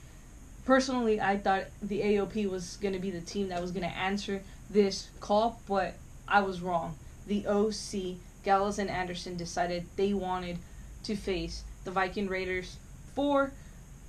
personally, 0.66 1.22
I 1.22 1.38
thought 1.38 1.66
the 1.82 2.02
AOP 2.02 2.50
was 2.50 2.78
going 2.78 2.94
to 2.94 3.00
be 3.00 3.12
the 3.12 3.22
team 3.22 3.50
that 3.50 3.62
was 3.62 3.72
going 3.72 3.88
to 3.88 3.96
answer 3.96 4.42
this 4.70 5.10
call, 5.20 5.62
but 5.68 5.94
I 6.28 6.42
was 6.42 6.62
wrong. 6.62 6.96
The 7.28 7.46
OC, 7.46 8.18
Gallows 8.44 8.80
and 8.80 8.90
Anderson, 8.90 9.38
decided 9.38 9.86
they 9.96 10.14
wanted 10.14 10.58
to 11.04 11.16
face 11.16 11.64
the 11.84 11.92
Viking 11.92 12.28
Raiders 12.28 12.78
for 13.14 13.52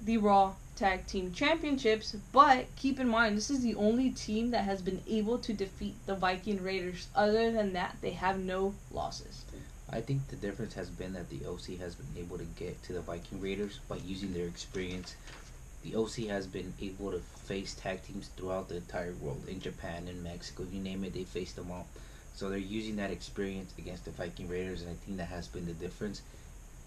the 0.03 0.17
Raw 0.17 0.55
Tag 0.77 1.07
Team 1.07 1.33
Championships. 1.33 2.15
But 2.33 2.67
keep 2.77 3.01
in 3.01 3.09
mind, 3.09 3.37
this 3.37 3.51
is 3.51 3.63
the 3.63 3.75
only 3.75 4.11
team 4.11 4.51
that 4.53 4.65
has 4.65 4.83
been 4.83 5.03
able 5.09 5.39
to 5.39 5.53
defeat 5.53 5.95
the 6.07 6.15
Viking 6.15 6.63
Raiders. 6.63 7.09
Other 7.15 7.51
than 7.51 7.73
that, 7.73 7.97
they 8.01 8.11
have 8.11 8.39
no 8.39 8.75
losses. 8.93 9.45
I 9.91 10.01
think 10.01 10.29
the 10.29 10.37
difference 10.37 10.75
has 10.75 10.91
been 10.91 11.13
that 11.15 11.31
the 11.31 11.47
OC 11.47 11.79
has 11.79 11.95
been 11.95 12.23
able 12.23 12.39
to 12.39 12.45
get 12.45 12.83
to 12.85 12.93
the 12.93 13.01
Viking 13.01 13.41
Raiders 13.41 13.81
by 13.89 13.97
using 13.97 14.33
their 14.33 14.47
experience 14.47 15.17
the 15.87 15.97
OC 15.97 16.29
has 16.29 16.49
been 16.49 16.75
able 16.81 17.13
to 17.13 17.21
face 17.21 17.75
tag 17.75 18.03
teams 18.03 18.29
throughout 18.37 18.69
the 18.69 18.77
entire 18.77 19.13
world 19.21 19.45
in 19.47 19.61
Japan 19.61 20.09
in 20.09 20.21
Mexico, 20.21 20.67
you 20.73 20.81
name 20.81 21.05
it, 21.05 21.15
they 21.15 21.23
faced 21.23 21.55
them 21.55 21.71
all. 21.71 21.87
So 22.35 22.49
they're 22.49 22.59
using 22.59 22.97
that 22.97 23.13
experience 23.13 23.73
against 23.79 24.05
the 24.05 24.11
Viking 24.11 24.49
Raiders, 24.49 24.83
and 24.83 24.91
I 24.91 24.95
think 24.95 25.19
that 25.19 25.29
has 25.29 25.47
been 25.47 25.67
the 25.67 25.73
difference 25.73 26.23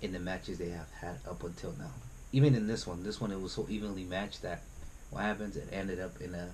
in 0.01 0.12
the 0.12 0.19
matches 0.19 0.58
they 0.58 0.69
have 0.69 0.91
had 1.00 1.17
up 1.27 1.43
until 1.43 1.74
now. 1.79 1.91
Even 2.31 2.55
in 2.55 2.67
this 2.67 2.86
one, 2.86 3.03
this 3.03 3.19
one 3.19 3.31
it 3.31 3.41
was 3.41 3.51
so 3.51 3.65
evenly 3.69 4.03
matched 4.03 4.41
that 4.43 4.62
what 5.09 5.24
happens 5.24 5.57
it 5.57 5.67
ended 5.71 6.00
up 6.00 6.21
in 6.21 6.36
a 6.36 6.50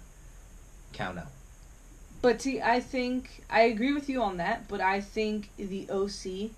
count 0.93 1.19
out. 1.19 1.27
But 2.21 2.41
see, 2.41 2.61
I 2.61 2.79
think 2.79 3.43
I 3.49 3.61
agree 3.61 3.93
with 3.93 4.09
you 4.09 4.21
on 4.21 4.37
that, 4.37 4.67
but 4.67 4.81
I 4.81 5.01
think 5.01 5.49
the 5.57 5.89
OC 5.89 6.51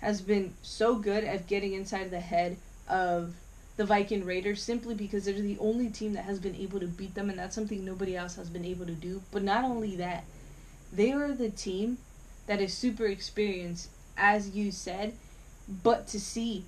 has 0.00 0.20
been 0.20 0.54
so 0.62 0.96
good 0.96 1.24
at 1.24 1.46
getting 1.46 1.74
inside 1.74 2.10
the 2.10 2.20
head 2.20 2.56
of 2.88 3.34
the 3.76 3.84
Viking 3.84 4.24
Raiders 4.24 4.62
simply 4.62 4.94
because 4.94 5.24
they're 5.24 5.34
the 5.34 5.58
only 5.58 5.88
team 5.88 6.12
that 6.14 6.24
has 6.24 6.38
been 6.38 6.56
able 6.56 6.80
to 6.80 6.86
beat 6.86 7.14
them, 7.14 7.30
and 7.30 7.38
that's 7.38 7.54
something 7.54 7.84
nobody 7.84 8.16
else 8.16 8.36
has 8.36 8.48
been 8.48 8.64
able 8.64 8.86
to 8.86 8.92
do. 8.92 9.22
But 9.30 9.42
not 9.42 9.64
only 9.64 9.96
that, 9.96 10.24
they 10.92 11.12
are 11.12 11.32
the 11.32 11.50
team 11.50 11.98
that 12.46 12.60
is 12.60 12.74
super 12.74 13.06
experienced, 13.06 13.88
as 14.16 14.50
you 14.50 14.70
said, 14.70 15.14
but 15.82 16.06
to 16.08 16.20
see 16.20 16.64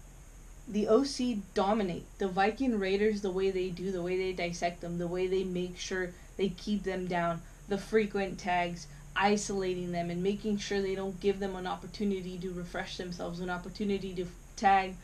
the 0.66 0.88
OC 0.88 1.38
dominate 1.52 2.06
the 2.18 2.28
Viking 2.28 2.78
Raiders 2.78 3.20
the 3.20 3.30
way 3.30 3.50
they 3.50 3.70
do, 3.70 3.92
the 3.92 4.02
way 4.02 4.16
they 4.16 4.32
dissect 4.32 4.80
them, 4.80 4.98
the 4.98 5.06
way 5.06 5.26
they 5.26 5.44
make 5.44 5.78
sure 5.78 6.12
they 6.36 6.48
keep 6.48 6.84
them 6.84 7.06
down, 7.06 7.42
the 7.68 7.78
frequent 7.78 8.38
tags, 8.38 8.86
isolating 9.14 9.92
them, 9.92 10.10
and 10.10 10.22
making 10.22 10.58
sure 10.58 10.80
they 10.80 10.94
don't 10.94 11.20
give 11.20 11.38
them 11.38 11.54
an 11.54 11.66
opportunity 11.66 12.38
to 12.38 12.50
refresh 12.52 12.96
themselves, 12.96 13.40
an 13.40 13.50
opportunity 13.50 14.14
to 14.14 14.26
tag 14.56 14.94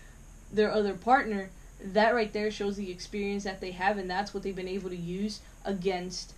their 0.52 0.72
other 0.72 0.94
partner 0.94 1.50
that 1.82 2.14
right 2.14 2.32
there 2.32 2.50
shows 2.50 2.76
the 2.76 2.90
experience 2.90 3.44
that 3.44 3.60
they 3.60 3.70
have, 3.70 3.98
and 3.98 4.10
that's 4.10 4.34
what 4.34 4.42
they've 4.42 4.56
been 4.56 4.68
able 4.68 4.90
to 4.90 4.96
use 4.96 5.40
against 5.64 6.34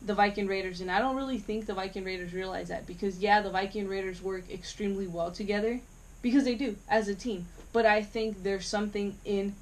the 0.00 0.14
Viking 0.14 0.46
Raiders. 0.46 0.80
And 0.80 0.90
I 0.90 0.98
don't 0.98 1.16
really 1.16 1.38
think 1.38 1.66
the 1.66 1.74
Viking 1.74 2.04
Raiders 2.04 2.32
realize 2.32 2.68
that 2.68 2.86
because, 2.86 3.18
yeah, 3.18 3.40
the 3.40 3.50
Viking 3.50 3.88
Raiders 3.88 4.22
work 4.22 4.50
extremely 4.50 5.06
well 5.06 5.30
together 5.30 5.80
because 6.22 6.44
they 6.44 6.54
do 6.54 6.76
as 6.88 7.08
a 7.08 7.14
team. 7.14 7.46
But 7.72 7.86
I 7.86 8.02
think 8.02 8.42
there's 8.42 8.66
something 8.66 9.16
in 9.24 9.54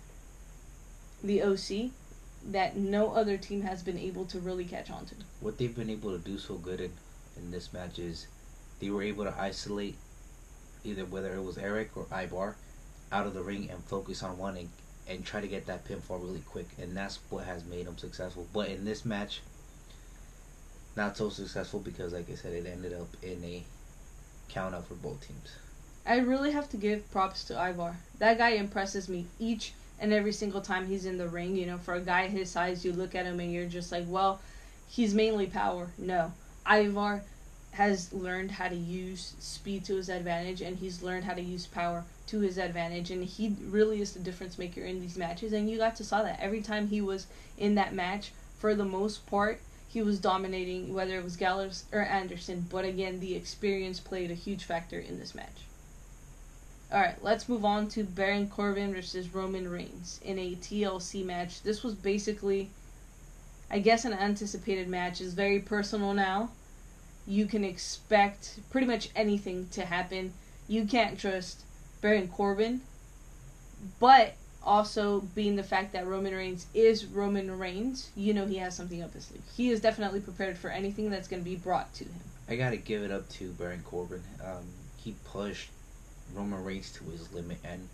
the 1.23 1.43
OC 1.43 1.91
that 2.53 2.77
no 2.77 3.13
other 3.13 3.37
team 3.37 3.63
has 3.63 3.83
been 3.83 3.99
able 3.99 4.25
to 4.27 4.39
really 4.39 4.65
catch 4.65 4.91
on 4.91 5.07
to. 5.07 5.15
What 5.41 5.59
they've 5.59 5.75
been 5.75 5.91
able 5.91 6.13
to 6.13 6.19
do 6.19 6.39
so 6.39 6.55
good 6.55 6.81
in, 6.81 6.93
in 7.37 7.51
this 7.51 7.73
match 7.73 7.99
is 7.99 8.29
they 8.81 8.91
were 8.91 9.03
able 9.03 9.25
to 9.25 9.35
isolate 9.39 9.97
either 10.85 11.05
whether 11.05 11.35
it 11.35 11.43
was 11.43 11.59
Erik 11.59 11.97
or 11.97 12.07
Ivar 12.13 12.57
out 13.11 13.27
of 13.27 13.35
the 13.35 13.43
ring 13.43 13.69
and 13.71 13.83
focus 13.85 14.23
on 14.23 14.39
one 14.39 14.57
and 14.57 14.69
and 15.09 15.25
try 15.25 15.41
to 15.41 15.47
get 15.47 15.67
that 15.67 15.87
pinfall 15.87 16.21
really 16.21 16.41
quick, 16.41 16.67
and 16.79 16.97
that's 16.97 17.19
what 17.31 17.45
has 17.45 17.65
made 17.65 17.87
them 17.87 17.97
successful. 17.97 18.47
But 18.53 18.69
in 18.69 18.85
this 18.85 19.05
match, 19.05 19.41
not 20.97 21.17
so 21.17 21.29
successful 21.29 21.81
because, 21.81 22.13
like 22.13 22.31
I 22.31 22.35
said, 22.35 22.53
it 22.53 22.67
ended 22.67 22.93
up 22.93 23.09
in 23.23 23.43
a 23.45 23.65
count 24.49 24.75
out 24.75 24.87
for 24.87 24.95
both 24.95 25.27
teams. 25.27 25.53
I 26.09 26.19
really 26.19 26.53
have 26.53 26.69
to 26.71 26.77
give 26.77 27.11
props 27.11 27.43
to 27.45 27.55
Ivar. 27.55 27.97
That 28.19 28.39
guy 28.39 28.51
impresses 28.51 29.09
me 29.09 29.27
each 29.41 29.73
and 29.99 30.13
every 30.13 30.33
single 30.33 30.61
time 30.61 30.87
he's 30.87 31.05
in 31.05 31.19
the 31.19 31.27
ring. 31.27 31.57
You 31.57 31.67
know, 31.67 31.79
for 31.79 31.95
a 31.95 32.01
guy 32.01 32.29
his 32.29 32.49
size, 32.49 32.85
you 32.85 32.93
look 32.93 33.17
at 33.17 33.27
him 33.27 33.41
and 33.41 33.53
you're 33.53 33.67
just 33.67 33.91
like, 33.91 34.05
well, 34.07 34.41
he's 34.89 35.15
mainly 35.15 35.49
power. 35.49 35.89
No, 35.99 36.33
Ivar 36.65 37.23
has 37.73 38.13
learned 38.13 38.53
how 38.53 38.69
to 38.69 38.77
use 38.77 39.35
speed 39.41 39.85
to 39.85 39.97
his 39.97 40.09
advantage 40.09 40.63
and 40.63 40.79
he's 40.79 41.03
learned 41.03 41.25
how 41.25 41.35
to 41.35 41.43
use 41.43 41.67
power 41.67 42.05
to 42.27 42.41
his 42.41 42.57
advantage 42.57 43.11
and 43.11 43.25
he 43.25 43.55
really 43.69 44.01
is 44.01 44.13
the 44.13 44.21
difference 44.21 44.59
maker 44.59 44.81
in 44.81 45.01
these 45.01 45.19
matches 45.19 45.53
and 45.53 45.69
you 45.69 45.77
got 45.77 45.95
to 45.95 46.03
saw 46.03 46.23
that 46.23 46.41
every 46.41 46.63
time 46.63 46.89
he 46.89 47.03
was 47.03 47.27
in 47.59 47.75
that 47.75 47.93
match 47.93 48.33
for 48.59 48.75
the 48.75 48.85
most 48.85 49.27
part 49.27 49.61
he 49.87 50.01
was 50.01 50.19
dominating 50.19 50.95
whether 50.95 51.19
it 51.19 51.25
was 51.25 51.37
Gallows 51.37 51.85
or 51.93 52.01
Anderson 52.01 52.65
but 52.71 52.87
again 52.87 53.21
the 53.21 53.35
experience 53.35 54.01
played 54.01 54.31
a 54.31 54.35
huge 54.35 54.65
factor 54.65 54.99
in 54.99 55.19
this 55.19 55.35
match 55.35 55.67
Alright, 56.93 57.23
let's 57.23 57.49
move 57.49 57.65
on 57.65 57.89
to 57.89 58.05
Baron 58.05 58.49
Corbin 58.49 58.95
versus 58.95 59.35
Roman 59.35 59.69
Reigns 59.69 60.21
in 60.25 60.39
a 60.39 60.55
TLC 60.55 61.25
match. 61.25 61.63
This 61.63 61.83
was 61.83 61.95
basically, 61.95 62.71
I 63.71 63.81
guess, 63.81 64.05
an 64.05 64.13
anticipated 64.13 64.89
match. 64.89 65.21
It's 65.21 65.33
very 65.33 65.59
personal 65.59 66.15
now 66.15 66.51
you 67.27 67.47
can 67.47 67.65
expect 67.65 68.61
pretty 68.71 68.87
much 68.87 69.09
anything 69.17 69.69
to 69.73 69.85
happen. 69.85 70.33
You 70.69 70.85
can't 70.85 71.19
trust 71.19 71.63
Baron 72.01 72.29
Corbin, 72.29 72.83
but 73.99 74.35
also 74.63 75.21
being 75.35 75.57
the 75.57 75.63
fact 75.63 75.93
that 75.93 76.07
Roman 76.07 76.35
Reigns 76.35 76.67
is 76.75 77.05
Roman 77.05 77.57
Reigns, 77.59 78.11
you 78.17 78.33
know 78.35 78.47
he 78.47 78.57
has 78.57 78.77
something 78.77 79.03
up 79.03 79.13
his 79.13 79.27
sleeve. 79.27 79.43
He 79.57 79.71
is 79.71 79.81
definitely 79.81 80.21
prepared 80.21 80.59
for 80.59 80.71
anything 80.71 81.11
that's 81.11 81.29
going 81.29 81.43
to 81.43 81.49
be 81.49 81.57
brought 81.57 81.93
to 81.95 82.05
him. 82.05 82.15
I 82.49 82.57
gotta 82.57 82.77
give 82.77 83.03
it 83.03 83.11
up 83.11 83.29
to 83.31 83.51
Baron 83.53 83.83
Corbin. 83.85 84.23
Um, 84.45 84.65
he 84.97 85.17
pushed 85.25 85.71
Roman 86.35 86.63
Reigns 86.65 86.93
to 86.93 87.05
his 87.05 87.33
limit 87.33 87.59
and 87.65 87.89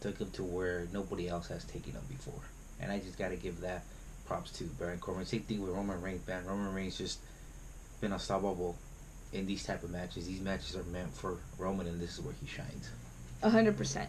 took 0.00 0.18
him 0.18 0.30
to 0.32 0.42
where 0.42 0.86
nobody 0.92 1.28
else 1.28 1.48
has 1.48 1.64
taken 1.64 1.92
him 1.92 2.02
before. 2.08 2.42
And 2.80 2.90
I 2.90 2.98
just 2.98 3.18
gotta 3.18 3.36
give 3.36 3.60
that 3.60 3.84
props 4.26 4.50
to 4.58 4.64
Baron 4.64 4.98
Corbin. 4.98 5.24
Same 5.24 5.42
thing 5.42 5.62
with 5.62 5.72
Roman 5.72 6.00
Reigns, 6.00 6.26
man. 6.26 6.44
Roman 6.46 6.72
Reigns 6.74 6.98
just 6.98 7.18
been 8.00 8.12
unstoppable 8.12 8.76
in 9.32 9.46
these 9.46 9.64
type 9.64 9.82
of 9.82 9.90
matches. 9.90 10.26
These 10.26 10.40
matches 10.40 10.76
are 10.76 10.84
meant 10.84 11.12
for 11.14 11.38
Roman, 11.58 11.86
and 11.86 12.00
this 12.00 12.18
is 12.18 12.20
where 12.20 12.34
he 12.40 12.46
shines. 12.46 12.90
Hundred 13.42 13.76
percent. 13.76 14.08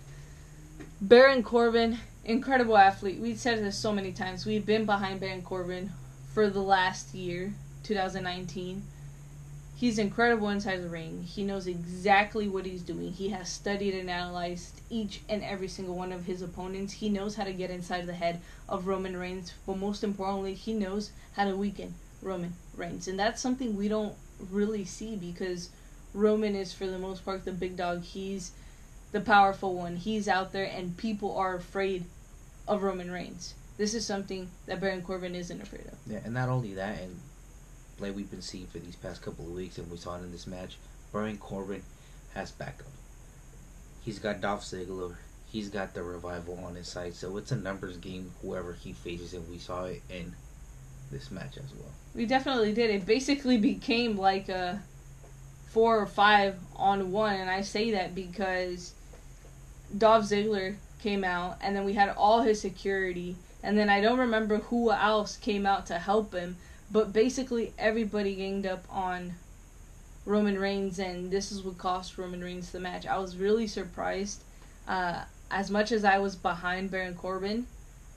Baron 1.01 1.43
Corbin, 1.43 1.97
incredible 2.25 2.77
athlete. 2.77 3.19
We've 3.19 3.39
said 3.39 3.63
this 3.63 3.77
so 3.77 3.93
many 3.93 4.11
times. 4.11 4.45
We've 4.45 4.65
been 4.65 4.85
behind 4.85 5.19
Baron 5.19 5.41
Corbin 5.41 5.91
for 6.33 6.49
the 6.49 6.61
last 6.61 7.13
year, 7.13 7.53
2019. 7.83 8.83
He's 9.75 9.97
incredible 9.99 10.49
inside 10.49 10.83
the 10.83 10.89
ring. 10.89 11.23
He 11.23 11.43
knows 11.43 11.67
exactly 11.67 12.47
what 12.47 12.65
he's 12.65 12.83
doing. 12.83 13.11
He 13.11 13.29
has 13.29 13.49
studied 13.49 13.95
and 13.95 14.09
analyzed 14.09 14.81
each 14.89 15.21
and 15.27 15.43
every 15.43 15.67
single 15.67 15.95
one 15.95 16.11
of 16.11 16.25
his 16.25 16.41
opponents. 16.41 16.93
He 16.93 17.09
knows 17.09 17.35
how 17.35 17.43
to 17.43 17.53
get 17.53 17.69
inside 17.69 18.05
the 18.05 18.13
head 18.13 18.39
of 18.69 18.87
Roman 18.87 19.17
Reigns, 19.17 19.53
but 19.65 19.77
most 19.77 20.03
importantly, 20.03 20.53
he 20.53 20.73
knows 20.73 21.11
how 21.33 21.45
to 21.45 21.55
weaken 21.55 21.95
Roman 22.21 22.53
Reigns. 22.77 23.07
And 23.07 23.19
that's 23.19 23.41
something 23.41 23.75
we 23.75 23.87
don't 23.87 24.15
really 24.51 24.85
see 24.85 25.15
because 25.15 25.69
Roman 26.13 26.55
is, 26.55 26.73
for 26.73 26.85
the 26.85 26.99
most 26.99 27.25
part, 27.25 27.43
the 27.43 27.51
big 27.51 27.75
dog. 27.75 28.03
He's 28.03 28.51
the 29.11 29.21
powerful 29.21 29.75
one. 29.75 29.95
He's 29.95 30.27
out 30.27 30.51
there, 30.51 30.65
and 30.65 30.95
people 30.97 31.35
are 31.37 31.55
afraid 31.55 32.05
of 32.67 32.83
Roman 32.83 33.11
Reigns. 33.11 33.55
This 33.77 33.93
is 33.93 34.05
something 34.05 34.49
that 34.67 34.79
Baron 34.79 35.01
Corbin 35.01 35.35
isn't 35.35 35.61
afraid 35.61 35.87
of. 35.87 35.97
Yeah, 36.05 36.19
and 36.23 36.33
not 36.33 36.49
only 36.49 36.75
that, 36.75 37.01
and 37.01 37.19
like 37.99 38.15
we've 38.15 38.29
been 38.29 38.41
seeing 38.41 38.67
for 38.67 38.79
these 38.79 38.95
past 38.95 39.21
couple 39.21 39.45
of 39.45 39.51
weeks, 39.51 39.77
and 39.77 39.89
we 39.89 39.97
saw 39.97 40.15
it 40.15 40.23
in 40.23 40.31
this 40.31 40.47
match, 40.47 40.77
Baron 41.11 41.37
Corbin 41.37 41.83
has 42.33 42.51
backup. 42.51 42.87
He's 44.03 44.19
got 44.19 44.41
Dolph 44.41 44.63
Ziggler. 44.63 45.15
He's 45.51 45.69
got 45.69 45.93
the 45.93 46.01
revival 46.01 46.59
on 46.65 46.75
his 46.75 46.87
side, 46.87 47.13
so 47.13 47.37
it's 47.37 47.51
a 47.51 47.55
numbers 47.55 47.97
game. 47.97 48.31
Whoever 48.41 48.73
he 48.73 48.93
faces, 48.93 49.33
and 49.33 49.47
we 49.49 49.59
saw 49.59 49.85
it 49.85 50.01
in 50.09 50.33
this 51.11 51.29
match 51.29 51.57
as 51.57 51.71
well. 51.75 51.91
We 52.15 52.25
definitely 52.25 52.73
did. 52.73 52.89
It 52.89 53.05
basically 53.05 53.57
became 53.57 54.17
like 54.17 54.49
a 54.49 54.81
four 55.67 55.99
or 55.99 56.07
five 56.07 56.55
on 56.75 57.11
one, 57.11 57.35
and 57.35 57.49
I 57.49 57.61
say 57.61 57.91
that 57.91 58.15
because 58.15 58.93
Dolph 59.95 60.25
Ziggler 60.25 60.75
came 61.01 61.23
out, 61.23 61.57
and 61.61 61.75
then 61.75 61.83
we 61.83 61.93
had 61.93 62.09
all 62.09 62.41
his 62.41 62.59
security, 62.59 63.35
and 63.61 63.77
then 63.77 63.89
I 63.89 64.01
don't 64.01 64.19
remember 64.19 64.57
who 64.57 64.91
else 64.91 65.37
came 65.37 65.65
out 65.65 65.85
to 65.87 65.99
help 65.99 66.33
him, 66.33 66.57
But 66.93 67.11
basically, 67.11 67.73
everybody 67.79 68.35
ganged 68.35 68.67
up 68.67 68.85
on 68.87 69.33
Roman 70.25 70.59
Reigns, 70.59 70.99
and 70.99 71.31
this 71.31 71.51
is 71.51 71.63
what 71.63 71.79
cost 71.79 72.19
Roman 72.19 72.43
Reigns 72.43 72.71
the 72.71 72.79
match. 72.79 73.07
I 73.07 73.17
was 73.17 73.35
really 73.35 73.65
surprised. 73.65 74.43
Uh, 74.87 75.23
as 75.49 75.71
much 75.71 75.91
as 75.91 76.05
I 76.05 76.19
was 76.19 76.35
behind 76.35 76.91
Baron 76.91 77.15
Corbin, 77.15 77.65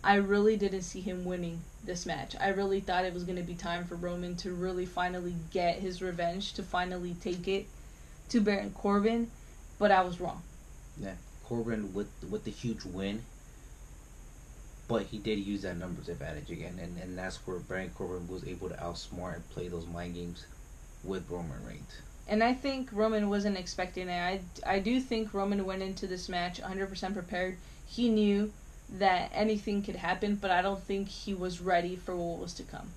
I 0.05 0.17
really 0.17 0.59
didn't 0.59 0.83
see 0.83 1.01
him 1.01 1.25
winning 1.25 1.63
this 1.85 2.05
match. 2.05 2.37
I 2.39 2.49
really 2.49 2.81
thought 2.81 3.07
it 3.07 3.15
was 3.15 3.25
going 3.25 3.39
to 3.39 3.43
be 3.43 3.55
time 3.55 3.87
for 3.87 3.95
Roman 3.97 4.37
to 4.37 4.53
really 4.53 4.85
finally 4.85 5.35
get 5.51 5.79
his 5.79 6.03
revenge, 6.03 6.53
to 6.53 6.63
finally 6.63 7.17
take 7.21 7.49
it 7.49 7.67
to 8.29 8.41
Baron 8.43 8.73
Corbin, 8.73 9.31
but 9.79 9.91
I 9.91 10.03
was 10.03 10.21
wrong. 10.21 10.43
Yeah, 11.01 11.15
Corbin 11.45 11.95
with 11.95 12.09
with 12.29 12.45
the 12.45 12.51
huge 12.51 12.85
win, 12.85 13.23
but 14.89 15.03
he 15.03 15.19
did 15.19 15.39
use 15.39 15.63
that 15.63 15.77
numbers 15.77 16.09
advantage 16.09 16.51
again, 16.51 16.79
and, 16.81 16.97
and 16.99 17.19
that's 17.19 17.37
where 17.47 17.59
Baron 17.59 17.91
Corbin 17.95 18.29
was 18.29 18.47
able 18.47 18.69
to 18.69 18.77
outsmart 18.77 19.35
and 19.35 19.51
play 19.51 19.69
those 19.69 19.87
mind 19.87 20.15
games 20.15 20.47
with 21.03 21.29
Roman 21.29 21.65
Reigns. 21.67 21.97
And 22.29 22.43
I 22.43 22.55
think 22.55 22.89
Roman 22.93 23.29
wasn't 23.29 23.57
expecting 23.57 24.09
it. 24.09 24.21
I, 24.21 24.41
I 24.67 24.79
do 24.81 25.01
think 25.01 25.33
Roman 25.33 25.65
went 25.65 25.83
into 25.83 26.07
this 26.07 26.29
match 26.29 26.61
100% 26.61 27.13
prepared. 27.15 27.57
He 27.87 28.09
knew 28.09 28.53
that 28.99 29.31
anything 29.35 29.83
could 29.83 29.97
happen, 29.97 30.37
but 30.37 30.51
I 30.51 30.63
don't 30.63 30.83
think 30.83 31.09
he 31.09 31.35
was 31.35 31.61
ready 31.61 31.97
for 31.97 32.17
what 32.17 32.39
was 32.39 32.55
to 32.55 32.63
come. 32.63 32.89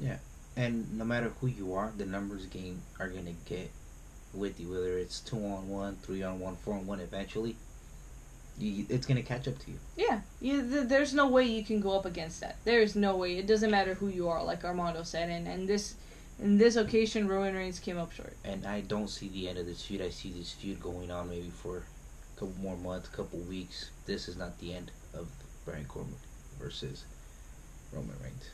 Yeah, 0.00 0.18
and 0.56 0.96
no 0.98 1.04
matter 1.04 1.32
who 1.40 1.46
you 1.46 1.74
are, 1.74 1.92
the 1.96 2.06
numbers 2.06 2.46
game 2.46 2.82
are 2.98 3.08
gonna 3.08 3.34
get 3.44 3.70
with 4.34 4.58
you. 4.60 4.70
Whether 4.70 4.98
it's 4.98 5.20
two 5.20 5.36
on 5.36 5.68
one, 5.68 5.96
three 6.02 6.22
on 6.22 6.40
one, 6.40 6.56
four 6.56 6.74
on 6.74 6.86
one, 6.86 7.00
eventually, 7.00 7.56
you, 8.58 8.86
it's 8.88 9.06
gonna 9.06 9.22
catch 9.22 9.48
up 9.48 9.58
to 9.60 9.70
you. 9.70 9.78
Yeah, 9.96 10.20
you, 10.40 10.68
th- 10.68 10.88
there's 10.88 11.14
no 11.14 11.28
way 11.28 11.44
you 11.44 11.64
can 11.64 11.80
go 11.80 11.96
up 11.96 12.04
against 12.04 12.40
that. 12.40 12.56
There 12.64 12.80
is 12.80 12.94
no 12.94 13.16
way. 13.16 13.38
It 13.38 13.46
doesn't 13.46 13.70
matter 13.70 13.94
who 13.94 14.08
you 14.08 14.28
are, 14.28 14.42
like 14.42 14.64
Armando 14.64 15.02
said, 15.02 15.30
and 15.30 15.46
and 15.46 15.68
this. 15.68 15.94
In 16.38 16.58
this 16.58 16.76
occasion, 16.76 17.28
Roman 17.28 17.54
Reigns 17.54 17.78
came 17.78 17.96
up 17.96 18.12
short. 18.12 18.36
And 18.44 18.66
I 18.66 18.82
don't 18.82 19.08
see 19.08 19.28
the 19.28 19.48
end 19.48 19.56
of 19.56 19.64
this 19.64 19.82
feud. 19.82 20.02
I 20.02 20.10
see 20.10 20.30
this 20.30 20.52
feud 20.52 20.82
going 20.82 21.10
on 21.10 21.30
maybe 21.30 21.48
for 21.48 21.78
a 21.78 22.38
couple 22.38 22.54
more 22.60 22.76
months, 22.76 23.08
a 23.08 23.16
couple 23.16 23.38
weeks. 23.38 23.90
This 24.04 24.28
is 24.28 24.36
not 24.36 24.58
the 24.58 24.74
end 24.74 24.90
of 25.14 25.28
Baron 25.64 25.86
Corbin 25.86 26.14
versus 26.60 27.06
Roman 27.90 28.16
Reigns. 28.22 28.50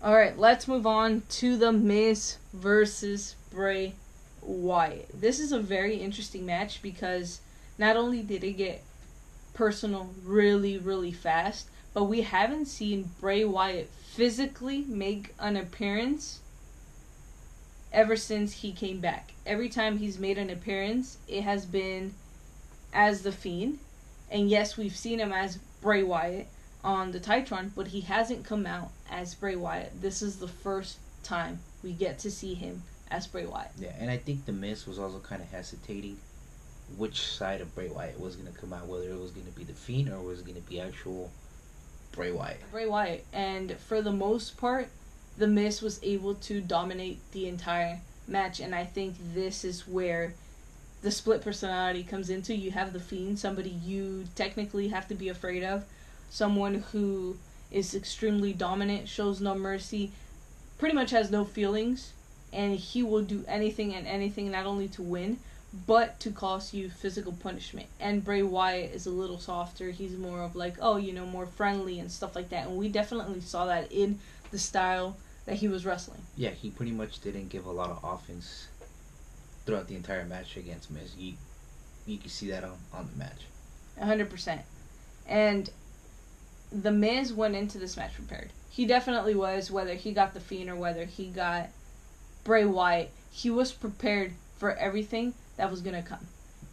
All 0.00 0.14
right, 0.14 0.38
let's 0.38 0.68
move 0.68 0.86
on 0.86 1.22
to 1.28 1.56
the 1.56 1.72
Miz 1.72 2.38
versus 2.54 3.34
Bray 3.50 3.94
Wyatt. 4.40 5.20
This 5.20 5.40
is 5.40 5.52
a 5.52 5.58
very 5.58 5.96
interesting 5.96 6.46
match 6.46 6.80
because 6.80 7.40
not 7.78 7.96
only 7.96 8.22
did 8.22 8.44
it 8.44 8.52
get 8.52 8.82
personal 9.58 10.14
really, 10.24 10.78
really 10.78 11.10
fast, 11.10 11.68
but 11.92 12.04
we 12.04 12.20
haven't 12.20 12.66
seen 12.66 13.10
Bray 13.20 13.44
Wyatt 13.44 13.90
physically 14.14 14.84
make 14.86 15.34
an 15.40 15.56
appearance 15.56 16.38
ever 17.92 18.14
since 18.14 18.52
he 18.52 18.70
came 18.70 19.00
back. 19.00 19.32
Every 19.44 19.68
time 19.68 19.98
he's 19.98 20.16
made 20.16 20.38
an 20.38 20.48
appearance, 20.48 21.18
it 21.26 21.42
has 21.42 21.66
been 21.66 22.14
as 22.92 23.22
the 23.22 23.32
Fiend. 23.32 23.80
And 24.30 24.48
yes, 24.48 24.76
we've 24.76 24.96
seen 24.96 25.18
him 25.18 25.32
as 25.32 25.58
Bray 25.82 26.04
Wyatt 26.04 26.46
on 26.84 27.10
the 27.10 27.18
Titantron, 27.18 27.72
but 27.74 27.88
he 27.88 28.02
hasn't 28.02 28.44
come 28.44 28.64
out 28.64 28.92
as 29.10 29.34
Bray 29.34 29.56
Wyatt. 29.56 30.00
This 30.00 30.22
is 30.22 30.36
the 30.36 30.46
first 30.46 30.98
time 31.24 31.58
we 31.82 31.92
get 31.92 32.20
to 32.20 32.30
see 32.30 32.54
him 32.54 32.84
as 33.10 33.26
Bray 33.26 33.46
Wyatt. 33.46 33.72
Yeah, 33.76 33.92
and 33.98 34.08
I 34.08 34.18
think 34.18 34.46
the 34.46 34.52
Miz 34.52 34.86
was 34.86 35.00
also 35.00 35.18
kind 35.18 35.42
of 35.42 35.50
hesitating 35.50 36.18
which 36.96 37.20
side 37.20 37.60
of 37.60 37.74
Bray 37.74 37.88
Wyatt 37.88 38.20
was 38.20 38.36
going 38.36 38.52
to 38.52 38.58
come 38.58 38.72
out, 38.72 38.86
whether 38.86 39.10
it 39.10 39.18
was 39.18 39.30
going 39.30 39.46
to 39.46 39.52
be 39.52 39.64
the 39.64 39.72
Fiend 39.72 40.08
or 40.08 40.20
was 40.20 40.42
going 40.42 40.60
to 40.60 40.68
be 40.68 40.80
actual 40.80 41.30
Bray 42.12 42.32
Wyatt. 42.32 42.60
Bray 42.70 42.86
Wyatt, 42.86 43.24
and 43.32 43.76
for 43.76 44.02
the 44.02 44.12
most 44.12 44.56
part, 44.56 44.88
the 45.36 45.46
Miz 45.46 45.82
was 45.82 46.00
able 46.02 46.34
to 46.34 46.60
dominate 46.60 47.20
the 47.32 47.46
entire 47.46 48.00
match, 48.26 48.60
and 48.60 48.74
I 48.74 48.84
think 48.84 49.14
this 49.34 49.64
is 49.64 49.86
where 49.86 50.34
the 51.02 51.10
split 51.10 51.42
personality 51.42 52.02
comes 52.02 52.28
into. 52.28 52.54
You 52.54 52.72
have 52.72 52.92
the 52.92 53.00
Fiend, 53.00 53.38
somebody 53.38 53.70
you 53.70 54.24
technically 54.34 54.88
have 54.88 55.06
to 55.08 55.14
be 55.14 55.28
afraid 55.28 55.62
of, 55.62 55.84
someone 56.30 56.84
who 56.92 57.36
is 57.70 57.94
extremely 57.94 58.52
dominant, 58.52 59.08
shows 59.08 59.40
no 59.40 59.54
mercy, 59.54 60.10
pretty 60.78 60.94
much 60.94 61.10
has 61.10 61.30
no 61.30 61.44
feelings, 61.44 62.12
and 62.52 62.76
he 62.76 63.02
will 63.02 63.22
do 63.22 63.44
anything 63.46 63.94
and 63.94 64.06
anything 64.06 64.50
not 64.50 64.66
only 64.66 64.88
to 64.88 65.02
win, 65.02 65.38
but 65.86 66.18
to 66.20 66.30
cause 66.30 66.72
you 66.72 66.88
physical 66.88 67.32
punishment. 67.32 67.88
And 68.00 68.24
Bray 68.24 68.42
Wyatt 68.42 68.92
is 68.94 69.06
a 69.06 69.10
little 69.10 69.38
softer. 69.38 69.90
He's 69.90 70.16
more 70.16 70.42
of 70.42 70.56
like, 70.56 70.76
oh, 70.80 70.96
you 70.96 71.12
know, 71.12 71.26
more 71.26 71.46
friendly 71.46 71.98
and 71.98 72.10
stuff 72.10 72.34
like 72.34 72.48
that. 72.50 72.66
And 72.66 72.76
we 72.76 72.88
definitely 72.88 73.40
saw 73.40 73.66
that 73.66 73.92
in 73.92 74.18
the 74.50 74.58
style 74.58 75.16
that 75.44 75.56
he 75.56 75.68
was 75.68 75.84
wrestling. 75.84 76.20
Yeah, 76.36 76.50
he 76.50 76.70
pretty 76.70 76.92
much 76.92 77.20
didn't 77.20 77.48
give 77.48 77.66
a 77.66 77.70
lot 77.70 77.90
of 77.90 78.02
offense 78.02 78.68
throughout 79.66 79.88
the 79.88 79.96
entire 79.96 80.24
match 80.24 80.56
against 80.56 80.90
Miz. 80.90 81.14
You 81.16 81.34
you 82.06 82.16
can 82.16 82.30
see 82.30 82.50
that 82.50 82.64
on, 82.64 82.78
on 82.92 83.10
the 83.12 83.18
match. 83.18 83.42
hundred 84.00 84.30
percent. 84.30 84.62
And 85.26 85.68
the 86.72 86.90
Miz 86.90 87.34
went 87.34 87.54
into 87.54 87.78
this 87.78 87.96
match 87.96 88.14
prepared. 88.14 88.50
He 88.70 88.86
definitely 88.86 89.34
was, 89.34 89.70
whether 89.70 89.94
he 89.94 90.12
got 90.12 90.32
the 90.32 90.40
Fiend 90.40 90.70
or 90.70 90.76
whether 90.76 91.04
he 91.04 91.26
got 91.26 91.68
Bray 92.44 92.64
Wyatt, 92.64 93.10
he 93.30 93.50
was 93.50 93.72
prepared 93.72 94.32
for 94.56 94.74
everything 94.74 95.34
that 95.58 95.70
was 95.70 95.82
gonna 95.82 96.02
come. 96.02 96.26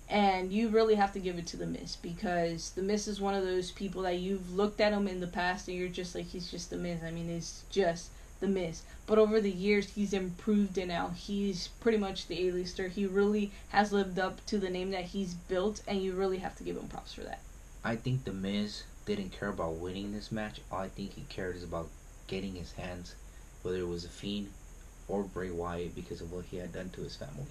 And 0.08 0.54
you 0.54 0.70
really 0.70 0.96
have 0.96 1.12
to 1.14 1.20
give 1.20 1.38
it 1.38 1.48
to 1.48 1.58
the 1.58 1.66
Miz 1.66 1.98
because 1.98 2.70
the 2.72 2.84
Miz 2.84 3.08
is 3.08 3.20
one 3.20 3.34
of 3.34 3.44
those 3.44 3.72
people 3.72 4.04
that 4.04 4.20
you've 4.20 4.56
looked 4.56 4.80
at 4.80 4.94
him 4.94 5.08
in 5.08 5.20
the 5.20 5.28
past 5.28 5.68
and 5.68 5.76
you're 5.78 5.90
just 5.90 6.16
like 6.16 6.28
he's 6.28 6.50
just 6.50 6.70
the 6.70 6.78
Miz. 6.78 7.04
I 7.04 7.12
mean, 7.12 7.30
it's 7.30 7.64
just 7.70 8.12
the 8.40 8.48
Miz. 8.48 8.84
But 9.08 9.18
over 9.18 9.42
the 9.42 9.52
years, 9.52 9.90
he's 9.90 10.14
improved 10.14 10.78
and 10.78 10.90
now 10.90 11.10
he's 11.16 11.70
pretty 11.80 11.98
much 11.98 12.28
the 12.28 12.48
A-lister. 12.48 12.88
He 12.88 13.06
really 13.06 13.52
has 13.70 13.92
lived 13.92 14.20
up 14.20 14.46
to 14.46 14.60
the 14.60 14.70
name 14.70 14.92
that 14.92 15.06
he's 15.06 15.34
built, 15.34 15.82
and 15.88 16.02
you 16.02 16.14
really 16.14 16.38
have 16.38 16.56
to 16.58 16.64
give 16.64 16.78
him 16.78 16.88
props 16.88 17.14
for 17.14 17.22
that. 17.22 17.42
I 17.84 17.96
think 17.96 18.24
the 18.24 18.34
Miz 18.34 18.84
didn't 19.06 19.32
care 19.32 19.50
about 19.50 19.76
winning 19.76 20.12
this 20.12 20.32
match. 20.32 20.60
All 20.72 20.80
I 20.80 20.90
think 20.90 21.14
he 21.14 21.24
cared 21.30 21.56
is 21.56 21.64
about 21.64 21.90
getting 22.28 22.56
his 22.56 22.74
hands, 22.74 23.16
whether 23.62 23.78
it 23.78 23.88
was 23.88 24.06
a 24.06 24.10
Fiend 24.10 24.50
or 25.08 25.24
Bray 25.24 25.52
Wyatt, 25.52 25.96
because 25.96 26.22
of 26.22 26.32
what 26.32 26.46
he 26.46 26.58
had 26.58 26.74
done 26.74 26.90
to 26.92 27.02
his 27.02 27.16
family. 27.16 27.46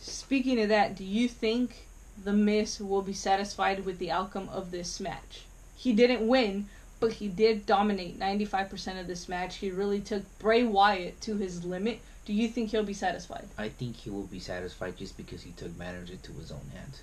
Speaking 0.00 0.60
of 0.60 0.68
that, 0.68 0.96
do 0.96 1.04
you 1.04 1.28
think 1.28 1.86
the 2.22 2.32
Miz 2.32 2.80
will 2.80 3.02
be 3.02 3.12
satisfied 3.12 3.84
with 3.84 3.98
the 3.98 4.10
outcome 4.10 4.48
of 4.50 4.70
this 4.70 5.00
match? 5.00 5.44
He 5.76 5.92
didn't 5.92 6.26
win, 6.26 6.68
but 7.00 7.14
he 7.14 7.28
did 7.28 7.66
dominate 7.66 8.18
95% 8.18 9.00
of 9.00 9.06
this 9.06 9.28
match. 9.28 9.56
He 9.56 9.70
really 9.70 10.00
took 10.00 10.22
Bray 10.38 10.62
Wyatt 10.62 11.20
to 11.22 11.36
his 11.36 11.64
limit. 11.64 12.00
Do 12.24 12.32
you 12.32 12.48
think 12.48 12.70
he'll 12.70 12.82
be 12.82 12.94
satisfied? 12.94 13.48
I 13.56 13.68
think 13.68 13.96
he 13.96 14.10
will 14.10 14.24
be 14.26 14.40
satisfied 14.40 14.96
just 14.96 15.16
because 15.16 15.42
he 15.42 15.52
took 15.52 15.76
matters 15.76 16.10
into 16.10 16.32
his 16.32 16.50
own 16.50 16.70
hands. 16.74 17.02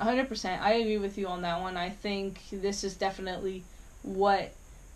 100%. 0.00 0.60
I 0.60 0.74
agree 0.74 0.98
with 0.98 1.18
you 1.18 1.26
on 1.26 1.42
that 1.42 1.60
one. 1.60 1.76
I 1.76 1.90
think 1.90 2.40
this 2.50 2.84
is 2.84 2.94
definitely 2.94 3.64
what 4.02 4.52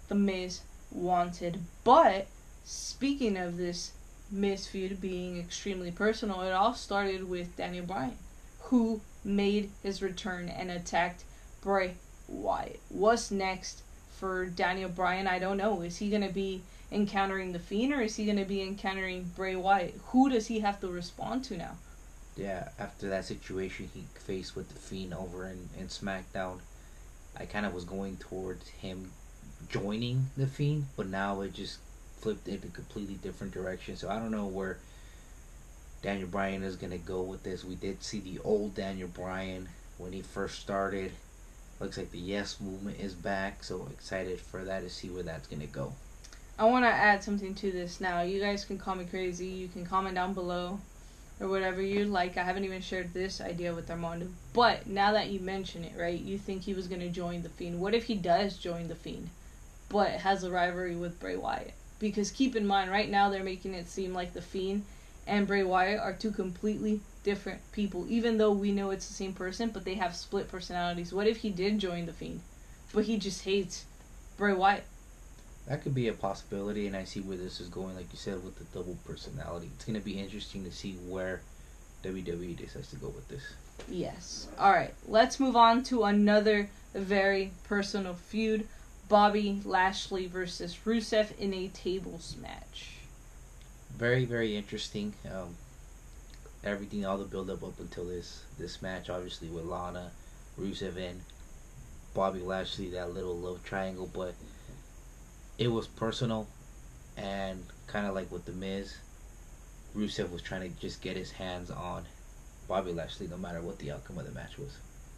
The 0.09 0.15
Miz 0.15 0.61
wanted. 0.91 1.59
But, 1.85 2.27
speaking 2.65 3.37
of 3.37 3.57
this 3.57 3.93
Feud 4.33 5.01
being 5.01 5.39
extremely 5.39 5.91
personal, 5.91 6.43
it 6.43 6.53
all 6.53 6.75
started 6.75 7.29
with 7.29 7.57
Daniel 7.57 7.85
Bryan, 7.85 8.17
who 8.63 9.01
made 9.25 9.71
his 9.83 10.03
return 10.03 10.49
and 10.49 10.71
attacked 10.71 11.25
Bray 11.61 11.95
Wyatt. 12.29 12.81
What's 12.89 13.31
next 13.31 13.83
for 14.19 14.47
Daniel 14.47 14.89
Bryan? 14.89 15.27
I 15.27 15.39
don't 15.39 15.57
know. 15.57 15.83
Is 15.83 15.99
he 15.99 16.11
going 16.11 16.27
to 16.27 16.33
be 16.33 16.63
encountering 16.93 17.53
The 17.53 17.59
Fiend 17.59 17.93
or 17.93 18.03
is 18.03 18.17
he 18.17 18.25
going 18.25 18.39
to 18.39 18.45
be 18.45 18.63
encountering 18.63 19.31
Bray 19.37 19.57
Wyatt? 19.57 20.01
Who 20.09 20.31
does 20.31 20.47
he 20.47 20.61
have 20.61 20.81
to 20.81 20.89
respond 20.89 21.45
to 21.45 21.57
now? 21.57 21.77
Yeah, 22.37 22.69
after 22.79 23.09
that 23.09 23.25
situation 23.25 23.91
he 23.93 24.05
faced 24.15 24.57
with 24.57 24.69
The 24.69 24.79
Fiend 24.79 25.13
over 25.15 25.47
in, 25.47 25.69
in 25.79 25.89
SmackDown, 25.89 26.61
I 27.37 27.47
kind 27.47 27.67
of 27.67 27.75
was 27.75 27.85
going 27.85 28.17
towards 28.17 28.69
him 28.69 29.13
joining 29.69 30.31
The 30.37 30.47
Fiend, 30.47 30.87
but 30.97 31.09
now 31.09 31.41
it 31.43 31.53
just 31.53 31.79
flipped 32.21 32.49
in 32.49 32.55
a 32.55 32.75
completely 32.75 33.15
different 33.15 33.53
direction. 33.53 33.97
So 33.97 34.09
I 34.09 34.19
don't 34.19 34.31
know 34.31 34.47
where 34.47 34.79
Daniel 36.03 36.29
Bryan 36.29 36.63
is 36.63 36.77
going 36.77 36.93
to 36.93 36.99
go 36.99 37.23
with 37.23 37.43
this. 37.43 37.65
We 37.65 37.75
did 37.75 38.03
see 38.03 38.21
the 38.21 38.39
old 38.45 38.75
Daniel 38.75 39.09
Bryan 39.09 39.69
when 39.99 40.13
he 40.13 40.23
first 40.23 40.59
started 40.61 41.13
Looks 41.81 41.97
like 41.97 42.11
the 42.11 42.19
Yes 42.19 42.61
movement 42.61 43.01
is 43.01 43.15
back, 43.15 43.65
so 43.65 43.89
excited 43.91 44.39
for 44.39 44.63
that 44.65 44.83
to 44.83 44.91
see 44.91 45.09
where 45.09 45.23
that's 45.23 45.49
gonna 45.49 45.67
go. 45.67 45.95
I 46.59 46.67
want 46.67 46.85
to 46.85 46.91
add 46.91 47.25
something 47.25 47.55
to 47.55 47.73
this 47.73 48.03
now. 48.03 48.21
You 48.21 48.39
guys 48.39 48.67
can 48.67 48.77
call 48.77 48.97
me 48.97 49.07
crazy. 49.07 49.47
You 49.47 49.69
can 49.69 49.87
comment 49.87 50.15
down 50.15 50.35
below 50.35 50.79
or 51.41 51.49
whatever 51.49 51.81
you 51.81 52.05
like. 52.05 52.37
I 52.37 52.43
haven't 52.43 52.67
even 52.67 52.83
shared 52.83 53.15
this 53.15 53.41
idea 53.41 53.75
with 53.75 53.91
Armando. 53.91 54.29
But 54.53 54.87
now 54.87 55.13
that 55.13 55.31
you 55.31 55.41
mention 55.41 55.85
it, 55.85 55.95
right, 55.97 56.21
you 56.21 56.37
think 56.37 56.61
he 56.63 56.75
was 56.75 56.87
going 56.87 57.01
to 57.01 57.09
join 57.09 57.41
The 57.41 57.49
Fiend. 57.49 57.81
What 57.81 57.95
if 57.95 58.05
he 58.05 58.15
does 58.15 58.59
join 58.59 58.89
The 58.89 58.95
Fiend, 58.95 59.31
but 59.89 60.11
has 60.11 60.45
a 60.45 60.51
rivalry 60.51 60.97
with 60.97 61.19
Bray 61.19 61.37
Wyatt? 61.37 61.73
Because 62.01 62.33
keep 62.33 62.57
in 62.57 62.67
mind, 62.67 62.91
right 62.91 63.09
now 63.09 63.31
they're 63.31 63.45
making 63.45 63.75
it 63.75 63.89
seem 63.89 64.13
like 64.13 64.33
The 64.33 64.43
Fiend 64.43 64.85
and 65.27 65.47
Bray 65.47 65.63
Wyatt 65.63 66.01
are 66.01 66.13
two 66.13 66.33
completely 66.33 67.01
different 67.23 67.61
people, 67.71 68.07
even 68.09 68.39
though 68.39 68.51
we 68.51 68.73
know 68.73 68.91
it's 68.91 69.07
the 69.07 69.15
same 69.15 69.35
person, 69.35 69.71
but 69.71 69.85
they 69.85 69.95
have 69.95 70.17
split 70.17 70.49
personalities. 70.49 71.13
What 71.13 71.29
if 71.29 71.37
he 71.39 71.51
did 71.51 71.79
join 71.79 72.07
the 72.07 72.13
Fiend, 72.13 72.41
but 72.93 73.05
he 73.05 73.19
just 73.19 73.45
hates 73.45 73.85
Bray 74.37 74.55
Wyatt? 74.55 74.85
That 75.69 75.83
could 75.83 75.95
be 75.95 76.09
a 76.09 76.13
possibility, 76.13 76.87
and 76.87 76.97
I 76.97 77.05
see 77.05 77.21
where 77.21 77.37
this 77.37 77.61
is 77.61 77.69
going. 77.69 77.95
Like 77.95 78.11
you 78.13 78.19
said, 78.19 78.43
with 78.43 78.59
the 78.59 78.65
double 78.77 78.97
personality, 79.05 79.71
it's 79.77 79.85
gonna 79.85 80.01
be 80.01 80.19
interesting 80.19 80.65
to 80.65 80.73
see 80.73 80.95
where 81.07 81.43
WWE 82.03 82.57
decides 82.57 82.91
to 82.91 82.97
go 82.97 83.09
with 83.09 83.29
this. 83.29 83.43
Yes. 83.89 84.49
All 84.59 84.73
right. 84.73 84.95
Let's 85.07 85.39
move 85.39 85.55
on 85.55 85.85
to 85.85 86.05
another 86.05 86.71
very 86.95 87.53
personal 87.65 88.15
feud: 88.15 88.67
Bobby 89.11 89.61
Lashley 89.65 90.29
versus 90.29 90.79
Rusev 90.87 91.37
in 91.37 91.53
a 91.53 91.67
tables 91.67 92.37
match. 92.41 92.93
Very, 93.97 94.25
very 94.25 94.57
interesting. 94.57 95.15
Um, 95.27 95.57
everything, 96.63 97.05
all 97.05 97.19
the 97.19 97.25
build 97.25 97.51
up 97.51 97.65
up 97.65 97.81
until 97.81 98.05
this 98.05 98.45
this 98.57 98.81
match, 98.81 99.11
obviously 99.11 99.49
with 99.49 99.65
Lana, 99.65 100.13
Rusev, 100.57 100.97
and 100.97 101.21
Bobby 102.15 102.39
Lashley, 102.39 102.89
that 102.91 103.13
little 103.13 103.37
love 103.37 103.65
triangle, 103.65 104.09
but 104.15 104.33
it 105.59 105.69
was 105.69 105.89
personal, 105.89 106.47
and 107.17 107.65
kind 107.89 108.07
of 108.07 108.15
like 108.15 108.31
with 108.31 108.45
the 108.45 108.53
Miz, 108.53 108.97
Rusev 109.93 110.31
was 110.31 110.41
trying 110.41 110.73
to 110.73 110.81
just 110.81 111.03
get 111.03 111.17
his 111.17 111.33
hands 111.33 111.69
on 111.73 112.05
Bobby 112.69 112.93
Lashley, 112.93 113.27
no 113.27 113.39
matter 113.39 113.61
what 113.61 113.81
the 113.81 113.91
outcome 113.91 114.19
of 114.19 114.27
the 114.27 114.33
match 114.33 114.57
was. 114.57 114.71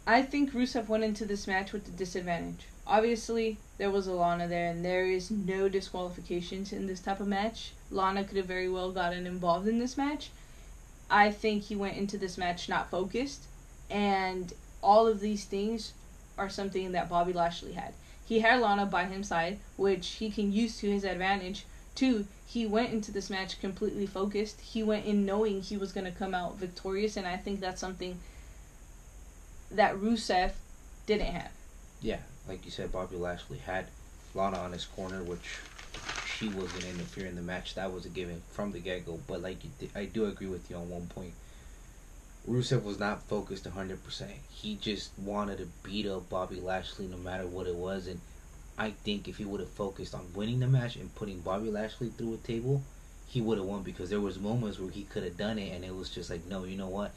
I 0.05 0.21
think 0.21 0.51
Rusev 0.51 0.89
went 0.89 1.05
into 1.05 1.25
this 1.25 1.47
match 1.47 1.71
with 1.71 1.85
the 1.85 1.91
disadvantage. 1.91 2.65
Obviously, 2.85 3.57
there 3.77 3.89
was 3.89 4.05
a 4.05 4.11
Lana 4.11 4.49
there, 4.49 4.67
and 4.67 4.83
there 4.83 5.05
is 5.05 5.31
no 5.31 5.69
disqualifications 5.69 6.73
in 6.73 6.87
this 6.87 6.99
type 6.99 7.21
of 7.21 7.27
match. 7.27 7.71
Lana 7.89 8.25
could 8.25 8.35
have 8.35 8.45
very 8.45 8.67
well 8.67 8.91
gotten 8.91 9.25
involved 9.25 9.65
in 9.65 9.79
this 9.79 9.95
match. 9.95 10.29
I 11.09 11.31
think 11.31 11.63
he 11.63 11.75
went 11.75 11.95
into 11.95 12.17
this 12.17 12.37
match 12.37 12.67
not 12.67 12.89
focused, 12.89 13.43
and 13.89 14.51
all 14.81 15.07
of 15.07 15.21
these 15.21 15.45
things 15.45 15.93
are 16.37 16.49
something 16.49 16.91
that 16.91 17.07
Bobby 17.07 17.31
Lashley 17.31 17.71
had. 17.71 17.93
He 18.25 18.41
had 18.41 18.59
Lana 18.59 18.85
by 18.85 19.05
his 19.05 19.29
side, 19.29 19.59
which 19.77 20.07
he 20.07 20.29
can 20.29 20.51
use 20.51 20.77
to 20.79 20.91
his 20.91 21.05
advantage. 21.05 21.65
Two, 21.95 22.27
he 22.45 22.65
went 22.65 22.91
into 22.91 23.11
this 23.13 23.29
match 23.29 23.61
completely 23.61 24.07
focused. 24.07 24.59
He 24.59 24.83
went 24.83 25.05
in 25.05 25.25
knowing 25.25 25.61
he 25.61 25.77
was 25.77 25.93
going 25.93 26.05
to 26.05 26.19
come 26.19 26.35
out 26.35 26.57
victorious, 26.57 27.15
and 27.15 27.25
I 27.25 27.37
think 27.37 27.61
that's 27.61 27.79
something 27.79 28.19
that 29.73 29.95
Rusev 29.95 30.51
didn't 31.05 31.27
have. 31.27 31.51
Yeah, 32.01 32.19
like 32.47 32.65
you 32.65 32.71
said, 32.71 32.91
Bobby 32.91 33.15
Lashley 33.15 33.57
had 33.57 33.87
Lana 34.33 34.57
on 34.57 34.71
his 34.71 34.85
corner, 34.85 35.23
which 35.23 35.59
she 36.37 36.49
wasn't 36.49 36.85
interfering 36.85 37.29
in 37.29 37.35
the 37.35 37.41
match. 37.41 37.75
That 37.75 37.93
was 37.93 38.05
a 38.05 38.09
given 38.09 38.41
from 38.51 38.71
the 38.71 38.79
get 38.79 39.05
go. 39.05 39.19
But 39.27 39.41
like 39.41 39.59
I 39.95 40.05
do 40.05 40.25
agree 40.25 40.47
with 40.47 40.69
you 40.69 40.75
on 40.75 40.89
one 40.89 41.07
point. 41.07 41.33
Rusev 42.49 42.83
was 42.83 42.99
not 42.99 43.23
focused 43.23 43.63
100%. 43.63 44.27
He 44.49 44.75
just 44.75 45.11
wanted 45.17 45.59
to 45.59 45.67
beat 45.81 46.05
up 46.05 46.29
Bobby 46.29 46.59
Lashley 46.59 47.07
no 47.07 47.15
matter 47.17 47.47
what 47.47 47.67
it 47.67 47.75
was. 47.75 48.07
And 48.07 48.19
I 48.77 48.91
think 48.91 49.29
if 49.29 49.37
he 49.37 49.45
would 49.45 49.61
have 49.61 49.69
focused 49.69 50.13
on 50.13 50.33
winning 50.35 50.59
the 50.59 50.67
match 50.67 50.97
and 50.97 51.15
putting 51.15 51.39
Bobby 51.39 51.69
Lashley 51.69 52.09
through 52.09 52.33
a 52.33 52.37
table, 52.37 52.81
he 53.27 53.39
would 53.39 53.57
have 53.57 53.67
won 53.67 53.83
because 53.83 54.09
there 54.09 54.19
was 54.19 54.39
moments 54.39 54.77
where 54.77 54.91
he 54.91 55.03
could 55.03 55.23
have 55.23 55.37
done 55.37 55.57
it 55.57 55.73
and 55.73 55.85
it 55.85 55.95
was 55.95 56.09
just 56.09 56.29
like, 56.29 56.45
no, 56.47 56.65
you 56.65 56.75
know 56.75 56.89
what? 56.89 57.11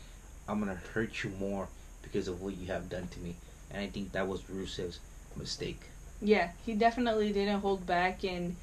I'm 0.48 0.62
going 0.62 0.70
to 0.70 0.80
hurt 0.92 1.24
you 1.24 1.30
more 1.30 1.68
because 2.06 2.28
of 2.28 2.40
what 2.40 2.56
you 2.56 2.66
have 2.68 2.88
done 2.88 3.08
to 3.08 3.18
me. 3.20 3.34
And 3.70 3.82
I 3.82 3.86
think 3.88 4.12
that 4.12 4.28
was 4.28 4.42
Rusev's 4.42 5.00
mistake. 5.36 5.80
Yeah, 6.20 6.50
he 6.64 6.74
definitely 6.74 7.32
didn't 7.32 7.60
hold 7.60 7.86
back 7.86 8.24
and 8.24 8.56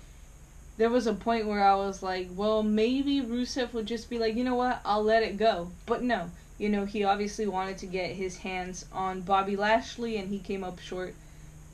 there 0.77 0.89
was 0.89 1.05
a 1.05 1.13
point 1.13 1.45
where 1.45 1.63
I 1.63 1.75
was 1.75 2.01
like, 2.01 2.29
well, 2.35 2.63
maybe 2.63 3.21
Rusev 3.21 3.73
would 3.73 3.85
just 3.85 4.09
be 4.09 4.17
like, 4.17 4.35
you 4.35 4.43
know 4.43 4.55
what, 4.55 4.81
I'll 4.83 5.03
let 5.03 5.21
it 5.21 5.37
go. 5.37 5.71
But 5.85 6.01
no, 6.01 6.31
you 6.57 6.69
know, 6.69 6.85
he 6.85 7.03
obviously 7.03 7.45
wanted 7.45 7.77
to 7.79 7.85
get 7.85 8.15
his 8.15 8.37
hands 8.37 8.85
on 8.91 9.21
Bobby 9.21 9.55
Lashley 9.55 10.17
and 10.17 10.29
he 10.29 10.39
came 10.39 10.63
up 10.63 10.79
short. 10.79 11.13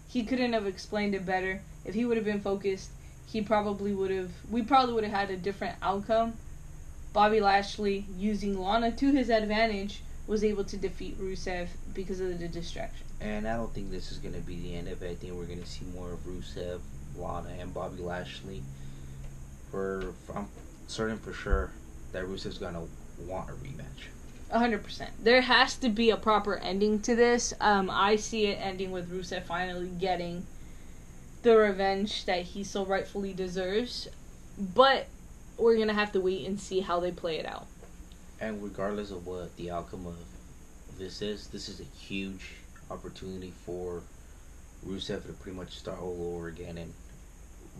He 0.09 0.23
couldn't 0.23 0.53
have 0.53 0.67
explained 0.67 1.15
it 1.15 1.25
better. 1.25 1.61
If 1.85 1.95
he 1.95 2.03
would 2.03 2.17
have 2.17 2.25
been 2.25 2.41
focused, 2.41 2.89
he 3.25 3.41
probably 3.41 3.93
would 3.93 4.11
have, 4.11 4.31
we 4.49 4.63
probably 4.63 4.95
would 4.95 5.03
have 5.05 5.13
had 5.13 5.31
a 5.31 5.37
different 5.37 5.77
outcome. 5.81 6.33
Bobby 7.13 7.39
Lashley, 7.39 8.05
using 8.17 8.59
Lana 8.59 8.91
to 8.91 9.11
his 9.11 9.29
advantage, 9.29 10.01
was 10.29 10.43
able 10.43 10.63
to 10.63 10.77
defeat 10.77 11.19
Rusev 11.19 11.67
because 11.95 12.19
of 12.19 12.39
the 12.39 12.47
distraction. 12.47 13.05
And 13.19 13.47
I 13.47 13.55
don't 13.55 13.73
think 13.73 13.89
this 13.89 14.11
is 14.11 14.19
going 14.19 14.35
to 14.35 14.41
be 14.41 14.57
the 14.57 14.75
end 14.75 14.87
of 14.87 15.01
it. 15.01 15.09
I 15.09 15.15
think 15.15 15.33
we're 15.33 15.45
going 15.45 15.61
to 15.61 15.67
see 15.67 15.85
more 15.95 16.13
of 16.13 16.19
Rusev, 16.19 16.79
Lana, 17.17 17.49
and 17.59 17.73
Bobby 17.73 18.03
Lashley. 18.03 18.61
For, 19.71 20.13
I'm 20.35 20.47
certain 20.87 21.17
for 21.17 21.33
sure 21.33 21.71
that 22.11 22.25
Rusev's 22.25 22.59
going 22.59 22.75
to 22.75 22.87
want 23.25 23.49
a 23.49 23.53
rematch 23.53 24.07
hundred 24.57 24.83
percent. 24.83 25.11
There 25.23 25.41
has 25.41 25.75
to 25.77 25.89
be 25.89 26.09
a 26.09 26.17
proper 26.17 26.57
ending 26.57 26.99
to 27.01 27.15
this. 27.15 27.53
Um, 27.61 27.87
I 27.91 28.15
see 28.15 28.47
it 28.47 28.57
ending 28.59 28.91
with 28.91 29.11
Rusev 29.11 29.43
finally 29.43 29.89
getting 29.89 30.45
the 31.43 31.55
revenge 31.55 32.25
that 32.25 32.41
he 32.41 32.63
so 32.63 32.83
rightfully 32.83 33.33
deserves. 33.33 34.07
But 34.57 35.05
we're 35.57 35.77
gonna 35.77 35.93
have 35.93 36.11
to 36.13 36.19
wait 36.19 36.47
and 36.47 36.59
see 36.59 36.79
how 36.79 36.99
they 36.99 37.11
play 37.11 37.37
it 37.37 37.45
out. 37.45 37.67
And 38.41 38.63
regardless 38.63 39.11
of 39.11 39.27
what 39.27 39.55
the 39.57 39.71
outcome 39.71 40.07
of 40.07 40.17
this 40.97 41.21
is, 41.21 41.47
this 41.47 41.67
is 41.67 41.79
a 41.79 41.83
huge 41.83 42.55
opportunity 42.89 43.53
for 43.65 44.01
Rusev 44.85 45.25
to 45.25 45.33
pretty 45.33 45.57
much 45.57 45.77
start 45.77 46.01
all 46.01 46.35
over 46.35 46.47
again 46.47 46.77
and 46.77 46.93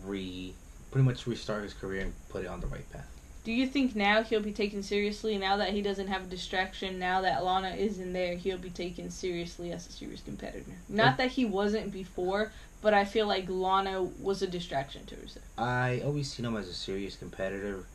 re 0.03 0.53
pretty 0.91 1.05
much 1.05 1.27
restart 1.27 1.63
his 1.63 1.73
career 1.73 2.01
and 2.01 2.13
put 2.29 2.43
it 2.43 2.47
on 2.47 2.59
the 2.59 2.67
right 2.67 2.89
path. 2.91 3.07
Do 3.43 3.53
you 3.53 3.67
think 3.67 3.95
now 3.95 4.21
he'll 4.21 4.41
be 4.41 4.51
taken 4.51 4.83
seriously 4.83 5.37
now 5.37 5.57
that 5.57 5.69
he 5.69 5.81
doesn't 5.81 6.07
have 6.07 6.23
a 6.23 6.25
distraction? 6.25 6.99
Now 6.99 7.21
that 7.21 7.43
Lana 7.43 7.69
isn't 7.69 8.11
there, 8.11 8.35
he'll 8.35 8.57
be 8.57 8.69
taken 8.69 9.09
seriously 9.09 9.71
as 9.71 9.87
a 9.87 9.91
serious 9.91 10.21
competitor. 10.21 10.73
Not 10.89 11.17
that 11.17 11.31
he 11.31 11.45
wasn't 11.45 11.91
before, 11.91 12.51
but 12.81 12.93
I 12.93 13.05
feel 13.05 13.27
like 13.27 13.45
Lana 13.47 14.03
was 14.03 14.41
a 14.41 14.47
distraction 14.47 15.05
to 15.05 15.15
Rusev. 15.15 15.37
I 15.57 16.01
always 16.03 16.31
seen 16.31 16.45
him 16.45 16.57
as 16.57 16.67
a 16.67 16.73
serious 16.73 17.15
competitor, 17.15 17.85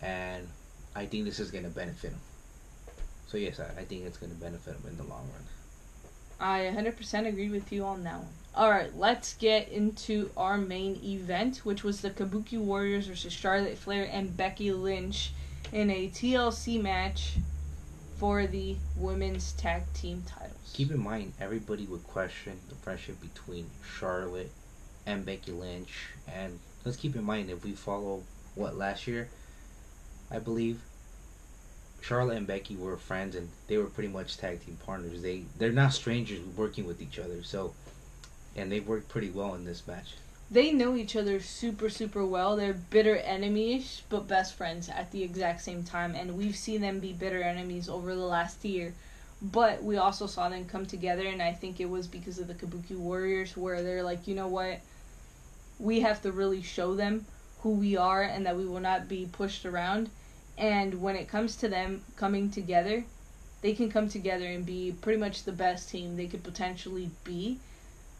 and 0.00 0.48
I 0.94 1.06
think 1.06 1.24
this 1.24 1.40
is 1.40 1.50
going 1.50 1.64
to 1.64 1.70
benefit 1.70 2.10
him. 2.10 2.20
So 3.28 3.36
yes, 3.36 3.60
I, 3.60 3.80
I 3.80 3.84
think 3.84 4.04
it's 4.04 4.16
going 4.16 4.32
to 4.32 4.38
benefit 4.38 4.74
him 4.74 4.82
in 4.88 4.96
the 4.96 5.04
long 5.04 5.28
run. 5.32 5.44
I 6.40 6.72
100% 6.74 7.26
agree 7.26 7.50
with 7.50 7.70
you 7.70 7.84
on 7.84 8.02
that 8.04 8.18
one. 8.18 8.28
Alright, 8.56 8.96
let's 8.96 9.34
get 9.34 9.68
into 9.68 10.30
our 10.36 10.58
main 10.58 10.98
event, 11.04 11.58
which 11.58 11.84
was 11.84 12.00
the 12.00 12.10
Kabuki 12.10 12.58
Warriors 12.58 13.06
versus 13.06 13.32
Charlotte 13.32 13.78
Flair 13.78 14.08
and 14.10 14.36
Becky 14.36 14.72
Lynch 14.72 15.32
in 15.72 15.90
a 15.90 16.08
TLC 16.08 16.80
match 16.82 17.34
for 18.16 18.46
the 18.46 18.76
women's 18.96 19.52
tag 19.52 19.82
team 19.94 20.24
titles. 20.26 20.72
Keep 20.72 20.90
in 20.90 21.00
mind, 21.00 21.32
everybody 21.40 21.86
would 21.86 22.04
question 22.04 22.58
the 22.68 22.74
friendship 22.76 23.20
between 23.20 23.70
Charlotte 23.98 24.50
and 25.06 25.24
Becky 25.24 25.52
Lynch. 25.52 26.08
And 26.26 26.58
let's 26.84 26.96
keep 26.96 27.14
in 27.14 27.24
mind, 27.24 27.50
if 27.50 27.64
we 27.64 27.72
follow 27.72 28.22
what 28.54 28.76
last 28.76 29.06
year, 29.06 29.28
I 30.30 30.38
believe 30.38 30.80
Charlotte 32.00 32.36
and 32.36 32.46
Becky 32.46 32.76
were 32.76 32.96
friends, 32.96 33.34
and 33.34 33.48
they 33.66 33.76
were 33.76 33.86
pretty 33.86 34.08
much 34.08 34.36
tag 34.36 34.64
team 34.64 34.78
partners. 34.84 35.22
They 35.22 35.44
they're 35.58 35.72
not 35.72 35.92
strangers 35.92 36.40
working 36.56 36.86
with 36.86 37.02
each 37.02 37.18
other. 37.18 37.42
So 37.42 37.74
and 38.56 38.70
they 38.70 38.80
worked 38.80 39.08
pretty 39.08 39.30
well 39.30 39.54
in 39.54 39.64
this 39.64 39.86
match. 39.86 40.14
They 40.50 40.72
know 40.72 40.96
each 40.96 41.14
other 41.14 41.38
super, 41.38 41.88
super 41.88 42.24
well. 42.24 42.56
They're 42.56 42.72
bitter 42.72 43.16
enemies, 43.16 44.02
but 44.08 44.26
best 44.26 44.56
friends 44.56 44.88
at 44.88 45.12
the 45.12 45.22
exact 45.22 45.60
same 45.60 45.84
time. 45.84 46.16
And 46.16 46.36
we've 46.36 46.56
seen 46.56 46.80
them 46.80 46.98
be 46.98 47.12
bitter 47.12 47.40
enemies 47.40 47.88
over 47.88 48.14
the 48.14 48.22
last 48.22 48.64
year. 48.64 48.94
But 49.40 49.82
we 49.82 49.96
also 49.96 50.26
saw 50.26 50.48
them 50.48 50.64
come 50.64 50.86
together, 50.86 51.26
and 51.26 51.40
I 51.40 51.52
think 51.52 51.80
it 51.80 51.88
was 51.88 52.06
because 52.06 52.38
of 52.38 52.48
the 52.48 52.54
Kabuki 52.54 52.96
Warriors, 52.96 53.56
where 53.56 53.82
they're 53.82 54.02
like, 54.02 54.26
you 54.26 54.34
know 54.34 54.48
what? 54.48 54.80
We 55.78 56.00
have 56.00 56.20
to 56.22 56.32
really 56.32 56.62
show 56.62 56.94
them 56.94 57.24
who 57.62 57.70
we 57.70 57.96
are 57.96 58.22
and 58.22 58.44
that 58.44 58.56
we 58.56 58.66
will 58.66 58.80
not 58.80 59.08
be 59.08 59.28
pushed 59.30 59.64
around. 59.64 60.10
And 60.58 61.00
when 61.00 61.16
it 61.16 61.28
comes 61.28 61.56
to 61.56 61.68
them 61.68 62.04
coming 62.16 62.50
together, 62.50 63.04
they 63.62 63.72
can 63.72 63.90
come 63.90 64.08
together 64.08 64.46
and 64.46 64.64
be 64.64 64.92
pretty 65.00 65.18
much 65.18 65.44
the 65.44 65.52
best 65.52 65.90
team 65.90 66.16
they 66.16 66.26
could 66.26 66.42
potentially 66.42 67.10
be 67.24 67.58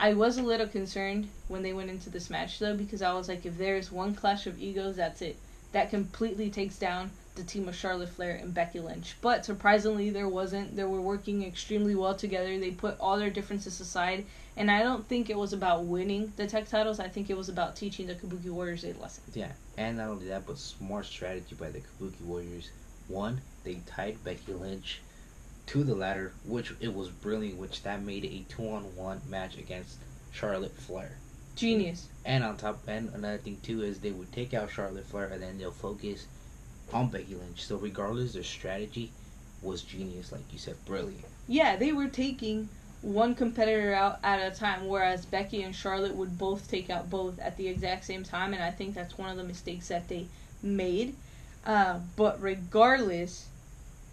I 0.02 0.14
was 0.14 0.38
a 0.38 0.42
little 0.42 0.66
concerned 0.66 1.28
when 1.46 1.62
they 1.62 1.74
went 1.74 1.90
into 1.90 2.08
this 2.08 2.30
match 2.30 2.58
though 2.58 2.74
because 2.74 3.02
I 3.02 3.12
was 3.12 3.28
like, 3.28 3.44
if 3.44 3.58
there's 3.58 3.92
one 3.92 4.14
clash 4.14 4.46
of 4.46 4.58
egos, 4.58 4.96
that's 4.96 5.20
it. 5.20 5.36
That 5.72 5.90
completely 5.90 6.48
takes 6.48 6.78
down 6.78 7.10
the 7.34 7.42
team 7.42 7.68
of 7.68 7.76
Charlotte 7.76 8.08
Flair 8.08 8.34
and 8.34 8.54
Becky 8.54 8.80
Lynch. 8.80 9.16
But 9.20 9.44
surprisingly, 9.44 10.08
there 10.08 10.26
wasn't. 10.26 10.74
They 10.74 10.84
were 10.84 11.02
working 11.02 11.44
extremely 11.44 11.94
well 11.94 12.14
together. 12.14 12.58
They 12.58 12.70
put 12.70 12.98
all 12.98 13.18
their 13.18 13.28
differences 13.28 13.78
aside, 13.78 14.24
and 14.60 14.70
I 14.70 14.82
don't 14.82 15.08
think 15.08 15.30
it 15.30 15.38
was 15.38 15.54
about 15.54 15.84
winning 15.86 16.34
the 16.36 16.46
tech 16.46 16.68
titles. 16.68 17.00
I 17.00 17.08
think 17.08 17.30
it 17.30 17.36
was 17.36 17.48
about 17.48 17.76
teaching 17.76 18.06
the 18.06 18.14
Kabuki 18.14 18.50
Warriors 18.50 18.84
a 18.84 18.92
lesson. 19.00 19.24
Yeah, 19.32 19.52
and 19.78 19.96
not 19.96 20.08
only 20.08 20.28
that, 20.28 20.46
but 20.46 20.58
smart 20.58 21.06
strategy 21.06 21.56
by 21.58 21.70
the 21.70 21.80
Kabuki 21.80 22.20
Warriors. 22.20 22.68
One, 23.08 23.40
they 23.64 23.80
tied 23.86 24.22
Becky 24.22 24.52
Lynch 24.52 25.00
to 25.68 25.82
the 25.82 25.94
ladder, 25.94 26.34
which 26.44 26.74
it 26.78 26.94
was 26.94 27.08
brilliant, 27.08 27.58
which 27.58 27.82
that 27.84 28.02
made 28.02 28.26
a 28.26 28.44
two 28.52 28.68
on 28.68 28.94
one 28.96 29.22
match 29.30 29.56
against 29.56 29.96
Charlotte 30.30 30.76
Flair. 30.76 31.16
Genius. 31.56 32.08
And 32.26 32.44
on 32.44 32.58
top, 32.58 32.86
and 32.86 33.08
another 33.14 33.38
thing 33.38 33.56
too 33.62 33.82
is 33.82 33.98
they 33.98 34.10
would 34.10 34.30
take 34.30 34.52
out 34.52 34.70
Charlotte 34.70 35.06
Flair 35.06 35.28
and 35.28 35.42
then 35.42 35.56
they'll 35.56 35.70
focus 35.70 36.26
on 36.92 37.08
Becky 37.08 37.34
Lynch. 37.34 37.64
So 37.64 37.78
regardless, 37.78 38.34
their 38.34 38.42
strategy 38.42 39.10
was 39.62 39.80
genius, 39.80 40.32
like 40.32 40.52
you 40.52 40.58
said, 40.58 40.76
brilliant. 40.84 41.24
Yeah, 41.48 41.76
they 41.76 41.92
were 41.92 42.08
taking 42.08 42.68
one 43.02 43.34
competitor 43.34 43.94
out 43.94 44.18
at 44.22 44.40
a 44.40 44.54
time, 44.54 44.86
whereas 44.86 45.24
Becky 45.24 45.62
and 45.62 45.74
Charlotte 45.74 46.14
would 46.14 46.38
both 46.38 46.70
take 46.70 46.90
out 46.90 47.08
both 47.08 47.38
at 47.38 47.56
the 47.56 47.68
exact 47.68 48.04
same 48.04 48.24
time, 48.24 48.52
and 48.52 48.62
I 48.62 48.70
think 48.70 48.94
that's 48.94 49.16
one 49.16 49.30
of 49.30 49.36
the 49.36 49.44
mistakes 49.44 49.88
that 49.88 50.08
they 50.08 50.26
made. 50.62 51.14
Uh, 51.64 52.00
but 52.16 52.40
regardless, 52.42 53.48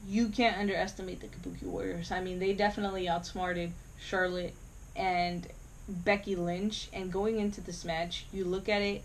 you 0.08 0.30
can't 0.30 0.58
underestimate 0.58 1.20
the 1.20 1.28
Kabuki 1.28 1.64
Warriors. 1.64 2.12
I 2.12 2.22
mean, 2.22 2.40
they 2.40 2.54
definitely 2.54 3.10
outsmarted 3.10 3.74
Charlotte 4.00 4.54
and 4.96 5.48
Becky 5.90 6.36
Lynch. 6.36 6.88
And 6.94 7.12
going 7.12 7.40
into 7.40 7.62
this 7.62 7.84
match, 7.84 8.26
you 8.32 8.46
look 8.46 8.70
at 8.70 8.82
it, 8.82 9.04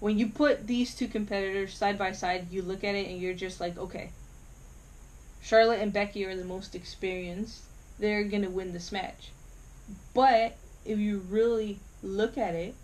when 0.00 0.18
you 0.18 0.28
put 0.28 0.66
these 0.66 0.94
two 0.94 1.08
competitors 1.08 1.74
side 1.74 1.98
by 1.98 2.12
side, 2.12 2.46
you 2.50 2.62
look 2.62 2.82
at 2.82 2.94
it 2.94 3.08
and 3.08 3.20
you're 3.20 3.34
just 3.34 3.60
like, 3.60 3.78
okay, 3.78 4.10
Charlotte 5.42 5.80
and 5.80 5.92
Becky 5.92 6.24
are 6.24 6.36
the 6.36 6.44
most 6.44 6.74
experienced. 6.74 7.62
They're 8.00 8.24
going 8.24 8.42
to 8.42 8.50
win 8.50 8.72
this 8.72 8.90
match. 8.90 9.30
But 10.14 10.56
if 10.84 10.98
you 10.98 11.18
really 11.28 11.78
look 12.02 12.38
at 12.38 12.54
it, 12.54 12.74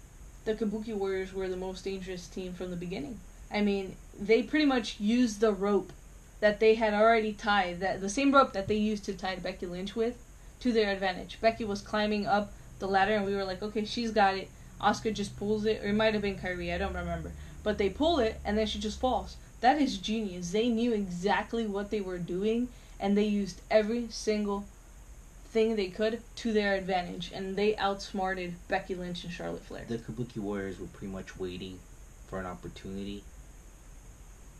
the 0.45 0.55
Kabuki 0.55 0.95
Warriors 0.95 1.33
were 1.33 1.49
the 1.49 1.57
most 1.57 1.85
dangerous 1.85 2.29
team 2.29 2.53
from 2.53 2.71
the 2.71 2.77
beginning. 2.77 3.19
I 3.51 3.63
mean, 3.63 3.97
they 4.19 4.43
pretty 4.43 4.67
much 4.67 5.01
used 5.01 5.41
the 5.41 5.53
rope 5.53 5.93
that 6.41 6.61
they 6.61 6.75
had 6.75 6.93
already 6.93 7.33
tied, 7.33 7.81
that 7.81 8.01
the 8.01 8.11
same 8.11 8.33
rope 8.33 8.53
that 8.53 8.69
they 8.69 8.77
used 8.77 9.05
to 9.07 9.15
tie 9.15 9.37
Becky 9.37 9.67
Lynch 9.67 9.97
with, 9.97 10.23
to 10.61 10.73
their 10.73 10.93
advantage. 10.93 11.39
Becky 11.41 11.65
was 11.65 11.81
climbing 11.81 12.27
up 12.27 12.53
the 12.79 12.87
ladder, 12.87 13.15
and 13.15 13.25
we 13.25 13.35
were 13.35 13.45
like, 13.45 13.63
okay, 13.63 13.85
she's 13.85 14.11
got 14.11 14.37
it. 14.37 14.51
Asuka 14.81 15.15
just 15.15 15.37
pulls 15.39 15.65
it, 15.65 15.83
or 15.83 15.89
it 15.89 15.95
might 15.95 16.13
have 16.13 16.23
been 16.23 16.37
Kairi, 16.39 16.75
I 16.75 16.79
don't 16.79 16.95
remember. 16.95 17.33
But 17.63 17.79
they 17.79 17.89
pull 17.89 18.19
it, 18.19 18.39
and 18.45 18.59
then 18.59 18.67
she 18.67 18.79
just 18.79 19.01
falls. 19.01 19.37
That 19.63 19.81
is 19.81 19.97
genius. 19.97 20.51
They 20.51 20.69
knew 20.69 20.93
exactly 20.93 21.67
what 21.67 21.91
they 21.91 22.03
were 22.03 22.19
doing, 22.19 22.69
and 23.01 23.17
they 23.17 23.25
used 23.25 23.63
every 23.71 24.09
single 24.11 24.67
thing 25.57 25.75
they 25.75 25.89
could 25.89 26.21
to 26.35 26.53
their 26.53 26.75
advantage, 26.75 27.33
and 27.33 27.57
they 27.57 27.75
outsmarted 27.77 28.55
Becky 28.69 28.95
Lynch 28.95 29.25
and 29.25 29.33
Charlotte 29.33 29.65
Flair. 29.65 29.87
The 29.89 29.97
Kabuki 29.97 30.37
Warriors 30.37 30.79
were 30.79 30.87
pretty 30.87 31.11
much 31.11 31.39
waiting 31.39 31.79
for 32.29 32.39
an 32.39 32.45
opportunity. 32.45 33.25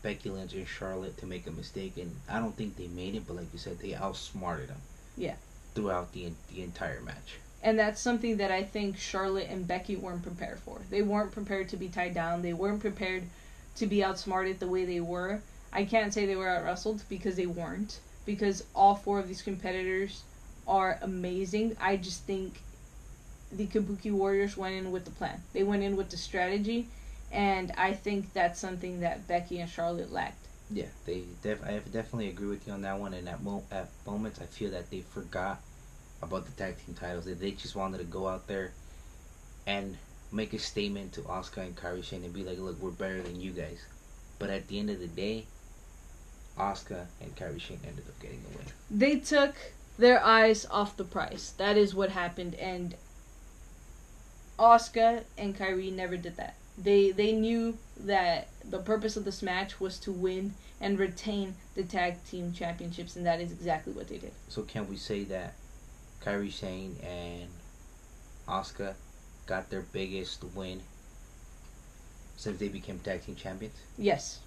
Becky 0.01 0.31
Lynch 0.31 0.53
and 0.53 0.67
Charlotte 0.67 1.15
to 1.17 1.27
make 1.27 1.45
a 1.45 1.51
mistake, 1.51 1.97
and 1.97 2.15
I 2.27 2.39
don't 2.39 2.57
think 2.57 2.77
they 2.77 2.87
made 2.87 3.13
it. 3.13 3.27
But 3.27 3.35
like 3.35 3.53
you 3.53 3.59
said, 3.59 3.77
they 3.77 3.93
outsmarted 3.93 4.69
them. 4.69 4.81
Yeah. 5.15 5.35
Throughout 5.75 6.13
the 6.13 6.31
the 6.51 6.63
entire 6.63 7.01
match. 7.01 7.35
And 7.61 7.77
that's 7.77 8.01
something 8.01 8.37
that 8.37 8.51
I 8.51 8.63
think 8.63 8.97
Charlotte 8.97 9.49
and 9.51 9.67
Becky 9.67 9.95
weren't 9.95 10.23
prepared 10.23 10.57
for. 10.57 10.81
They 10.89 11.03
weren't 11.03 11.31
prepared 11.31 11.69
to 11.69 11.77
be 11.77 11.89
tied 11.89 12.15
down. 12.15 12.41
They 12.41 12.53
weren't 12.53 12.81
prepared 12.81 13.25
to 13.75 13.85
be 13.85 14.03
outsmarted 14.03 14.59
the 14.59 14.67
way 14.67 14.83
they 14.83 15.01
were. 15.01 15.41
I 15.71 15.85
can't 15.85 16.11
say 16.11 16.25
they 16.25 16.35
were 16.35 16.49
out 16.49 16.63
wrestled 16.63 17.03
because 17.07 17.35
they 17.35 17.45
weren't. 17.45 17.99
Because 18.25 18.63
all 18.73 18.95
four 18.95 19.19
of 19.19 19.27
these 19.27 19.43
competitors 19.43 20.23
are 20.67 20.99
amazing. 21.01 21.77
I 21.79 21.97
just 21.97 22.23
think 22.23 22.61
the 23.51 23.67
Kabuki 23.67 24.11
Warriors 24.11 24.57
went 24.57 24.75
in 24.75 24.91
with 24.91 25.05
the 25.05 25.11
plan. 25.11 25.41
They 25.53 25.63
went 25.63 25.83
in 25.83 25.95
with 25.95 26.09
the 26.09 26.17
strategy, 26.17 26.87
and 27.31 27.71
I 27.77 27.93
think 27.93 28.33
that's 28.33 28.59
something 28.59 28.99
that 29.01 29.27
Becky 29.27 29.59
and 29.59 29.69
Charlotte 29.69 30.11
lacked. 30.11 30.45
Yeah, 30.69 30.87
they 31.05 31.23
def- 31.41 31.63
I 31.63 31.79
definitely 31.91 32.29
agree 32.29 32.47
with 32.49 32.67
you 32.67 32.73
on 32.73 32.81
that 32.81 32.99
one. 32.99 33.13
And 33.13 33.27
at 33.29 33.41
mo- 33.41 33.63
at 33.71 33.89
moments, 34.05 34.41
I 34.41 34.45
feel 34.45 34.71
that 34.71 34.91
they 34.91 35.01
forgot 35.01 35.61
about 36.21 36.45
the 36.45 36.51
tag 36.51 36.75
team 36.85 36.93
titles. 36.95 37.25
They, 37.25 37.33
they 37.33 37.51
just 37.51 37.75
wanted 37.75 37.99
to 37.99 38.03
go 38.03 38.27
out 38.27 38.47
there 38.47 38.73
and 39.65 39.97
make 40.31 40.51
a 40.53 40.59
statement 40.59 41.13
to 41.13 41.21
Asuka 41.21 41.59
and 41.59 41.75
Kairi 41.75 42.03
Sane 42.03 42.23
and 42.25 42.33
be 42.33 42.43
like, 42.43 42.59
"Look, 42.59 42.81
we're 42.81 42.91
better 42.91 43.21
than 43.21 43.39
you 43.39 43.51
guys." 43.51 43.79
But 44.39 44.49
at 44.49 44.67
the 44.67 44.77
end 44.77 44.89
of 44.89 44.99
the 44.99 45.07
day, 45.07 45.45
Asuka 46.57 47.05
and 47.21 47.33
Kairi 47.35 47.65
Sane 47.65 47.79
ended 47.87 48.03
up 48.07 48.19
getting 48.19 48.43
the 48.43 48.57
win. 48.57 48.67
They 48.91 49.19
took 49.19 49.55
their 49.97 50.23
eyes 50.23 50.65
off 50.69 50.97
the 50.97 51.03
prize. 51.03 51.53
That 51.57 51.77
is 51.77 51.95
what 51.95 52.11
happened, 52.11 52.55
and 52.55 52.95
Asuka 54.59 55.23
and 55.37 55.57
Kairi 55.57 55.91
never 55.93 56.17
did 56.17 56.37
that. 56.37 56.55
They 56.77 57.11
they 57.11 57.31
knew 57.31 57.77
that 57.99 58.49
the 58.63 58.79
purpose 58.79 59.17
of 59.17 59.25
this 59.25 59.41
match 59.41 59.79
was 59.79 59.97
to 59.99 60.11
win 60.11 60.53
and 60.79 60.99
retain 60.99 61.55
the 61.75 61.83
tag 61.83 62.23
team 62.25 62.53
championships, 62.53 63.15
and 63.15 63.25
that 63.25 63.41
is 63.41 63.51
exactly 63.51 63.93
what 63.93 64.07
they 64.07 64.17
did. 64.17 64.31
So 64.47 64.61
can 64.61 64.87
we 64.87 64.95
say 64.97 65.23
that 65.25 65.53
Kairi 66.23 66.51
Sane 66.51 66.97
and 67.03 67.49
Asuka 68.47 68.93
got 69.47 69.69
their 69.69 69.81
biggest 69.81 70.43
win 70.55 70.81
since 72.35 72.59
they 72.59 72.67
became 72.67 72.99
tag 72.99 73.25
team 73.25 73.35
champions? 73.35 73.75
Yes. 73.97 74.39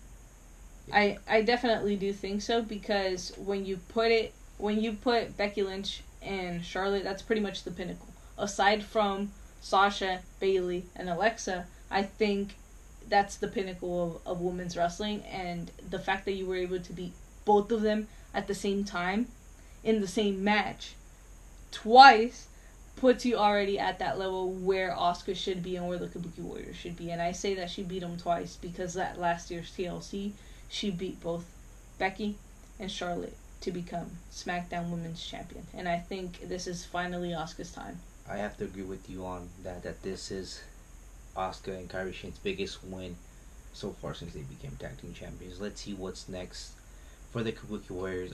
I 0.93 1.19
I 1.29 1.43
definitely 1.43 1.97
do 1.97 2.13
think 2.13 2.43
so 2.43 2.63
because 2.63 3.33
when 3.37 3.65
you 3.65 3.79
put 3.89 4.11
it 4.11 4.33
when 4.61 4.81
you 4.81 4.93
put 4.93 5.37
Becky 5.37 5.63
Lynch 5.63 6.03
and 6.23 6.65
Charlotte, 6.65 7.05
that's 7.05 7.23
pretty 7.23 7.41
much 7.41 7.65
the 7.65 7.71
pinnacle. 7.71 8.09
Aside 8.39 8.85
from 8.85 9.33
Sasha, 9.61 10.21
Bayley, 10.39 10.85
and 10.97 11.09
Alexa, 11.09 11.67
I 11.91 12.03
think 12.03 12.57
that's 13.09 13.37
the 13.37 13.49
pinnacle 13.49 14.23
of, 14.27 14.33
of 14.37 14.41
women's 14.41 14.77
wrestling 14.77 15.23
and 15.25 15.71
the 15.89 15.99
fact 15.99 16.25
that 16.27 16.33
you 16.33 16.47
were 16.47 16.57
able 16.57 16.79
to 16.79 16.93
beat 16.93 17.13
both 17.45 17.73
of 17.73 17.83
them 17.83 18.07
at 18.33 18.47
the 18.47 18.55
same 18.55 18.85
time 18.85 19.27
in 19.83 20.01
the 20.01 20.07
same 20.07 20.45
match 20.45 20.95
twice 21.73 22.47
puts 22.97 23.25
you 23.25 23.37
already 23.37 23.79
at 23.79 23.99
that 23.99 24.19
level 24.19 24.53
where 24.53 24.91
Asuka 24.91 25.35
should 25.35 25.63
be 25.63 25.77
and 25.77 25.89
where 25.89 25.99
the 25.99 26.07
Kabuki 26.07 26.41
Warriors 26.41 26.77
should 26.77 26.97
be. 26.97 27.11
And 27.11 27.23
I 27.23 27.33
say 27.33 27.55
that 27.55 27.71
she 27.71 27.83
beat 27.83 28.01
them 28.01 28.19
twice 28.19 28.57
because 28.57 28.95
that 28.95 29.19
last 29.19 29.51
year's 29.51 29.71
TLC, 29.71 30.33
she 30.69 30.91
beat 30.91 31.21
both 31.21 31.47
Becky 31.99 32.37
and 32.79 32.91
Charlotte 32.91 33.37
to 33.61 33.71
become 33.71 34.11
SmackDown 34.33 34.91
Women's 34.91 35.25
Champion. 35.25 35.67
And 35.75 35.89
I 35.89 35.99
think 35.99 36.49
this 36.49 36.67
is 36.67 36.85
finally 36.85 37.31
Asuka's 37.31 37.73
time. 37.73 37.99
I 38.29 38.37
have 38.37 38.57
to 38.59 38.65
agree 38.65 38.83
with 38.83 39.11
you 39.11 39.25
on 39.25 39.49
that. 39.65 39.83
That 39.83 40.03
this 40.03 40.31
is 40.31 40.63
Asuka 41.37 41.77
and 41.77 41.89
Kairi 41.89 42.15
Sane's 42.15 42.39
biggest 42.39 42.83
win 42.85 43.17
so 43.73 43.91
far 43.91 44.15
since 44.15 44.33
they 44.33 44.43
became 44.43 44.77
tag 44.77 45.01
team 45.01 45.15
champions. 45.15 45.61
Let's 45.61 45.81
see 45.81 45.95
what's 45.95 46.29
next 46.29 46.73
for 47.33 47.43
the 47.43 47.53
Kabuki 47.53 47.91
Warriors. 47.91 48.33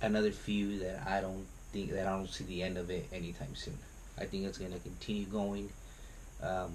Another 0.00 0.32
feud 0.32 0.80
that 0.80 1.06
I 1.06 1.20
don't 1.20 1.46
think 1.72 1.90
that 1.92 2.06
I 2.06 2.10
don't 2.10 2.28
see 2.28 2.44
the 2.44 2.62
end 2.62 2.78
of 2.78 2.90
it 2.90 3.06
anytime 3.12 3.54
soon. 3.54 3.78
I 4.18 4.24
think 4.24 4.44
it's 4.44 4.58
gonna 4.58 4.78
continue 4.78 5.26
going, 5.26 5.70
um, 6.42 6.72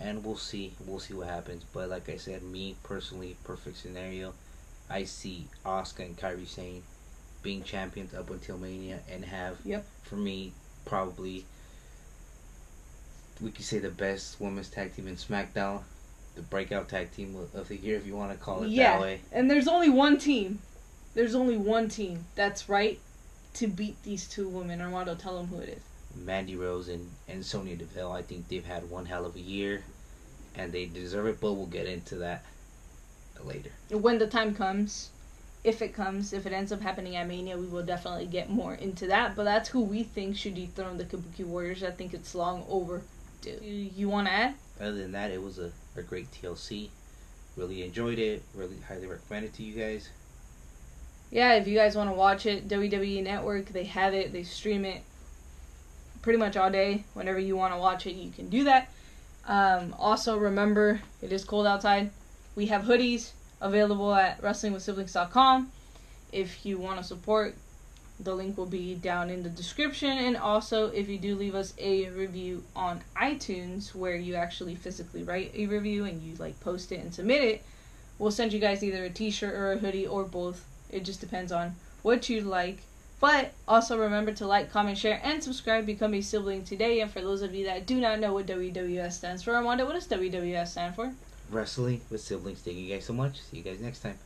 and 0.00 0.24
we'll 0.24 0.36
see. 0.36 0.72
We'll 0.86 0.98
see 0.98 1.14
what 1.14 1.28
happens. 1.28 1.64
But 1.72 1.90
like 1.90 2.08
I 2.08 2.16
said, 2.16 2.42
me 2.42 2.76
personally, 2.82 3.36
perfect 3.44 3.76
scenario. 3.76 4.34
I 4.88 5.04
see 5.04 5.46
Asuka 5.64 6.00
and 6.00 6.16
Kairi 6.16 6.46
Sane 6.46 6.82
being 7.42 7.62
champions 7.62 8.14
up 8.14 8.30
until 8.30 8.58
Mania 8.58 9.00
and 9.10 9.24
have 9.24 9.58
yep. 9.64 9.84
for 10.04 10.16
me 10.16 10.52
probably 10.84 11.44
we 13.42 13.50
could 13.50 13.64
say 13.64 13.78
the 13.78 13.90
best 13.90 14.40
women's 14.40 14.68
tag 14.68 14.94
team 14.94 15.08
in 15.08 15.16
SmackDown, 15.16 15.82
the 16.34 16.42
breakout 16.42 16.88
tag 16.88 17.12
team 17.12 17.36
of 17.54 17.68
the 17.68 17.76
year 17.76 17.96
if 17.96 18.06
you 18.06 18.14
want 18.14 18.30
to 18.32 18.38
call 18.38 18.62
it 18.62 18.70
yeah. 18.70 18.92
that 18.92 19.00
way. 19.00 19.20
And 19.32 19.50
there's 19.50 19.68
only 19.68 19.90
one 19.90 20.18
team. 20.18 20.60
There's 21.14 21.34
only 21.34 21.56
one 21.56 21.88
team 21.88 22.24
that's 22.34 22.68
right 22.68 22.98
to 23.54 23.66
beat 23.66 24.02
these 24.02 24.28
two 24.28 24.48
women. 24.48 24.80
Armando, 24.80 25.14
tell 25.14 25.36
them 25.36 25.46
who 25.48 25.58
it 25.58 25.68
is. 25.70 25.82
Mandy 26.24 26.56
Rose 26.56 26.88
and, 26.88 27.10
and 27.28 27.44
Sonya 27.44 27.76
Deville. 27.76 28.12
I 28.12 28.22
think 28.22 28.48
they've 28.48 28.64
had 28.64 28.88
one 28.88 29.06
hell 29.06 29.26
of 29.26 29.34
a 29.34 29.40
year, 29.40 29.82
and 30.54 30.72
they 30.72 30.86
deserve 30.86 31.26
it. 31.26 31.40
But 31.40 31.54
we'll 31.54 31.66
get 31.66 31.86
into 31.86 32.16
that 32.16 32.44
later. 33.44 33.70
When 33.90 34.18
the 34.18 34.26
time 34.26 34.54
comes, 34.54 35.10
if 35.64 35.82
it 35.82 35.94
comes, 35.94 36.32
if 36.32 36.46
it 36.46 36.52
ends 36.52 36.72
up 36.72 36.80
happening 36.80 37.16
at 37.16 37.28
Mania, 37.28 37.56
we 37.56 37.66
will 37.66 37.84
definitely 37.84 38.26
get 38.26 38.50
more 38.50 38.74
into 38.74 39.06
that. 39.06 39.36
But 39.36 39.44
that's 39.44 39.68
who 39.68 39.80
we 39.80 40.02
think 40.02 40.36
should 40.36 40.54
dethrone 40.54 40.98
the 40.98 41.04
Kabuki 41.04 41.44
Warriors. 41.44 41.82
I 41.82 41.90
think 41.90 42.14
it's 42.14 42.34
long 42.34 42.64
overdue. 42.68 43.58
You 43.62 44.08
want 44.08 44.26
to 44.26 44.32
add? 44.32 44.54
Other 44.80 44.92
than 44.92 45.12
that, 45.12 45.30
it 45.30 45.42
was 45.42 45.58
a, 45.58 45.70
a 45.96 46.02
great 46.02 46.30
TLC. 46.32 46.88
Really 47.56 47.84
enjoyed 47.84 48.18
it. 48.18 48.42
Really 48.54 48.78
highly 48.88 49.06
recommend 49.06 49.44
it 49.46 49.54
to 49.54 49.62
you 49.62 49.74
guys 49.74 50.08
yeah, 51.32 51.54
if 51.54 51.66
you 51.66 51.74
guys 51.74 51.96
want 51.96 52.10
to 52.10 52.14
watch 52.14 52.44
it, 52.44 52.68
WWE 52.68 53.24
Network, 53.24 53.70
they 53.70 53.84
have 53.84 54.12
it, 54.12 54.32
they 54.32 54.42
stream 54.42 54.84
it 54.84 55.02
pretty 56.20 56.38
much 56.38 56.58
all 56.58 56.70
day. 56.70 57.04
Whenever 57.14 57.38
you 57.38 57.56
want 57.56 57.72
to 57.72 57.80
watch 57.80 58.06
it, 58.06 58.12
you 58.12 58.30
can 58.30 58.50
do 58.50 58.64
that. 58.64 58.92
Um, 59.46 59.96
also, 59.98 60.36
remember, 60.36 61.00
it 61.22 61.32
is 61.32 61.42
cold 61.42 61.66
outside. 61.66 62.10
We 62.54 62.66
have 62.66 62.82
hoodies 62.82 63.30
available 63.62 64.12
at 64.14 64.42
WrestlingWithSiblings.com. 64.42 65.72
If 66.32 66.66
you 66.66 66.78
want 66.78 66.98
to 66.98 67.04
support, 67.04 67.54
the 68.20 68.34
link 68.34 68.58
will 68.58 68.66
be 68.66 68.94
down 68.94 69.30
in 69.30 69.42
the 69.42 69.48
description. 69.48 70.10
And 70.10 70.36
also, 70.36 70.88
if 70.88 71.08
you 71.08 71.18
do 71.18 71.34
leave 71.34 71.54
us 71.54 71.72
a 71.78 72.08
review 72.10 72.64
on 72.76 73.00
iTunes, 73.16 73.94
where 73.94 74.16
you 74.16 74.34
actually 74.34 74.74
physically 74.74 75.22
write 75.22 75.52
a 75.54 75.66
review 75.66 76.04
and 76.04 76.22
you 76.22 76.34
like 76.36 76.58
post 76.60 76.92
it 76.92 77.00
and 77.00 77.14
submit 77.14 77.42
it, 77.42 77.64
we'll 78.18 78.30
send 78.30 78.52
you 78.52 78.58
guys 78.58 78.82
either 78.82 79.04
a 79.04 79.10
T-shirt 79.10 79.54
or 79.54 79.72
a 79.72 79.78
hoodie 79.78 80.06
or 80.06 80.24
both 80.24 80.64
it 80.92 81.04
just 81.04 81.20
depends 81.20 81.50
on 81.50 81.74
what 82.02 82.28
you 82.28 82.42
like. 82.42 82.82
But 83.18 83.52
also 83.66 83.98
remember 83.98 84.32
to 84.32 84.46
like, 84.46 84.70
comment, 84.70 84.98
share, 84.98 85.20
and 85.22 85.42
subscribe. 85.42 85.86
Become 85.86 86.14
a 86.14 86.20
sibling 86.20 86.64
today. 86.64 87.00
And 87.00 87.10
for 87.10 87.20
those 87.20 87.40
of 87.42 87.54
you 87.54 87.64
that 87.66 87.86
do 87.86 88.00
not 88.00 88.20
know 88.20 88.34
what 88.34 88.46
WWS 88.46 89.12
stands 89.12 89.42
for, 89.42 89.54
Armando, 89.54 89.86
what 89.86 89.94
does 89.94 90.08
WWS 90.08 90.68
stand 90.68 90.96
for? 90.96 91.12
Wrestling 91.52 92.00
with 92.10 92.20
siblings. 92.20 92.60
Thank 92.60 92.78
you 92.78 92.88
guys 92.92 93.04
so 93.04 93.12
much. 93.12 93.40
See 93.40 93.58
you 93.58 93.62
guys 93.62 93.80
next 93.80 94.00
time. 94.00 94.18